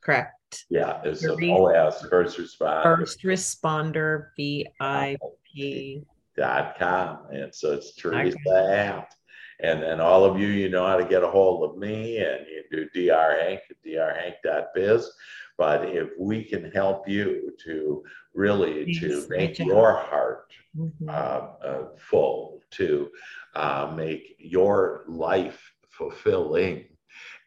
Correct. 0.00 0.66
Yeah, 0.70 1.00
it's 1.04 1.24
an 1.24 1.50
OS, 1.50 2.06
first 2.06 2.38
responder. 2.38 2.82
First 2.84 3.24
responder, 3.24 4.28
VIP. 4.38 6.04
Dot 6.36 6.78
com. 6.78 7.18
And 7.32 7.52
so 7.52 7.72
it's 7.72 7.96
Teresa 7.96 8.36
okay. 8.46 9.04
And 9.60 9.82
then 9.82 10.00
all 10.00 10.24
of 10.24 10.38
you, 10.38 10.48
you 10.48 10.68
know 10.68 10.86
how 10.86 10.96
to 10.96 11.04
get 11.04 11.22
a 11.22 11.28
hold 11.28 11.68
of 11.68 11.78
me 11.78 12.18
and 12.18 12.46
you 12.46 12.64
do 12.70 12.88
drhank 12.92 13.60
at 13.70 13.82
drhank.biz. 13.84 15.10
But 15.58 15.88
if 15.88 16.10
we 16.18 16.44
can 16.44 16.70
help 16.72 17.08
you 17.08 17.54
to 17.64 18.04
really 18.34 18.94
to 18.94 19.26
make 19.30 19.58
your 19.58 19.94
heart 19.94 20.52
mm-hmm. 20.76 21.08
uh, 21.08 21.12
uh, 21.12 21.88
full, 21.96 22.60
to 22.72 23.08
uh, 23.54 23.92
make 23.96 24.36
your 24.38 25.04
life 25.08 25.72
fulfilling, 25.88 26.84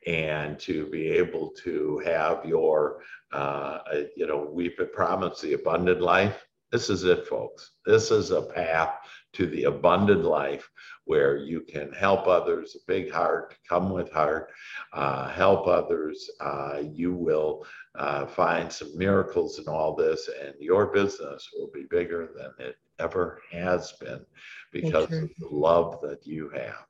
and 0.07 0.57
to 0.59 0.87
be 0.87 1.07
able 1.07 1.49
to 1.49 2.01
have 2.05 2.45
your, 2.45 3.01
uh, 3.33 3.79
uh, 3.93 4.01
you 4.15 4.25
know, 4.25 4.49
we've 4.51 4.77
been 4.77 4.89
promised 4.93 5.41
the 5.41 5.53
abundant 5.53 6.01
life. 6.01 6.45
This 6.71 6.89
is 6.89 7.03
it, 7.03 7.27
folks. 7.27 7.71
This 7.85 8.09
is 8.11 8.31
a 8.31 8.41
path 8.41 8.95
to 9.33 9.45
the 9.47 9.65
abundant 9.65 10.23
life 10.23 10.69
where 11.05 11.37
you 11.37 11.61
can 11.61 11.91
help 11.93 12.27
others, 12.27 12.75
a 12.75 12.79
big 12.87 13.11
heart, 13.11 13.55
come 13.67 13.89
with 13.89 14.11
heart, 14.11 14.51
uh, 14.93 15.27
help 15.29 15.67
others. 15.67 16.29
Uh, 16.39 16.81
you 16.91 17.13
will 17.13 17.65
uh, 17.95 18.25
find 18.25 18.71
some 18.71 18.95
miracles 18.97 19.59
in 19.59 19.67
all 19.67 19.95
this, 19.95 20.29
and 20.41 20.53
your 20.59 20.87
business 20.87 21.49
will 21.57 21.69
be 21.73 21.85
bigger 21.89 22.29
than 22.35 22.67
it 22.67 22.77
ever 22.99 23.41
has 23.51 23.93
been 23.93 24.25
because 24.71 25.11
of 25.11 25.29
the 25.39 25.47
love 25.49 25.99
that 26.01 26.25
you 26.25 26.49
have. 26.49 26.85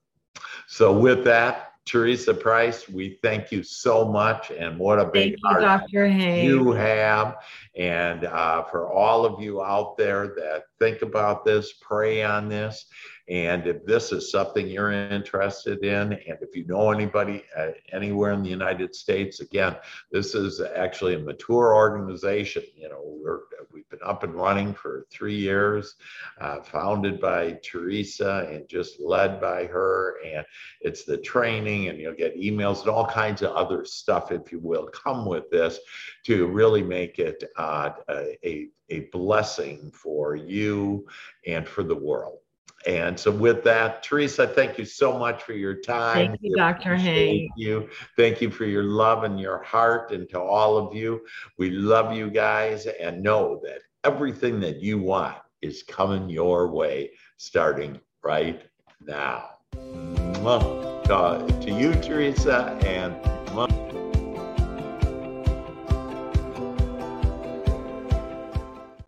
So, 0.67 0.97
with 0.97 1.23
that, 1.25 1.73
Teresa 1.89 2.35
Price, 2.35 2.87
we 2.87 3.17
thank 3.23 3.51
you 3.51 3.63
so 3.63 4.05
much, 4.05 4.51
and 4.51 4.77
what 4.77 4.99
a 4.99 5.05
big 5.05 5.31
you, 5.31 5.59
Dr. 5.59 6.07
Hayes. 6.07 6.45
you 6.45 6.71
have. 6.71 7.37
And 7.75 8.25
uh, 8.25 8.63
for 8.65 8.93
all 8.93 9.25
of 9.25 9.41
you 9.41 9.63
out 9.63 9.97
there 9.97 10.27
that 10.37 10.65
think 10.77 11.01
about 11.01 11.43
this, 11.45 11.73
pray 11.81 12.21
on 12.23 12.47
this, 12.47 12.85
and 13.29 13.67
if 13.67 13.85
this 13.85 14.11
is 14.11 14.31
something 14.31 14.67
you're 14.67 14.91
interested 14.91 15.83
in, 15.83 16.13
and 16.13 16.37
if 16.41 16.55
you 16.55 16.65
know 16.65 16.89
anybody 16.89 17.43
uh, 17.55 17.69
anywhere 17.91 18.31
in 18.31 18.41
the 18.41 18.49
United 18.49 18.95
States, 18.95 19.39
again, 19.39 19.75
this 20.11 20.33
is 20.33 20.59
actually 20.61 21.13
a 21.13 21.19
mature 21.19 21.75
organization. 21.75 22.63
You 22.75 22.89
know, 22.89 23.01
we're, 23.03 23.41
we've 23.71 23.87
been 23.89 23.99
up 24.03 24.23
and 24.23 24.33
running 24.33 24.73
for 24.73 25.05
three 25.11 25.35
years, 25.35 25.95
uh, 26.41 26.61
founded 26.61 27.21
by 27.21 27.59
Teresa 27.63 28.47
and 28.51 28.67
just 28.67 28.99
led 28.99 29.39
by 29.39 29.65
her. 29.65 30.15
And 30.25 30.43
it's 30.81 31.03
the 31.03 31.17
training, 31.17 31.89
and 31.89 31.99
you'll 31.99 32.15
get 32.15 32.35
emails 32.35 32.81
and 32.81 32.89
all 32.89 33.05
kinds 33.05 33.43
of 33.43 33.51
other 33.51 33.85
stuff, 33.85 34.31
if 34.31 34.51
you 34.51 34.57
will, 34.57 34.87
come 34.87 35.27
with 35.27 35.51
this 35.51 35.77
to 36.25 36.47
really 36.47 36.81
make 36.81 37.19
it 37.19 37.43
uh, 37.57 37.91
a, 38.07 38.69
a 38.89 39.01
blessing 39.11 39.91
for 39.93 40.35
you 40.35 41.05
and 41.45 41.67
for 41.67 41.83
the 41.83 41.95
world. 41.95 42.39
And 42.85 43.19
so 43.19 43.31
with 43.31 43.63
that, 43.65 44.03
Teresa, 44.03 44.47
thank 44.47 44.77
you 44.77 44.85
so 44.85 45.17
much 45.17 45.43
for 45.43 45.53
your 45.53 45.75
time. 45.75 46.29
Thank 46.29 46.39
you, 46.41 46.55
Dr. 46.55 46.95
Hank. 46.95 47.51
You. 47.57 47.89
Thank 48.15 48.41
you 48.41 48.49
for 48.49 48.65
your 48.65 48.83
love 48.83 49.23
and 49.23 49.39
your 49.39 49.61
heart. 49.63 50.11
And 50.11 50.29
to 50.29 50.39
all 50.39 50.77
of 50.77 50.95
you, 50.95 51.21
we 51.57 51.71
love 51.71 52.15
you 52.15 52.29
guys 52.29 52.85
and 52.85 53.21
know 53.21 53.59
that 53.63 53.81
everything 54.03 54.59
that 54.61 54.77
you 54.81 54.97
want 54.97 55.37
is 55.61 55.83
coming 55.83 56.29
your 56.29 56.71
way 56.71 57.11
starting 57.37 57.99
right 58.23 58.61
now. 59.01 59.49
To, 59.73 61.59
to 61.61 61.71
you, 61.71 61.93
Teresa, 61.95 62.77
and 62.83 63.13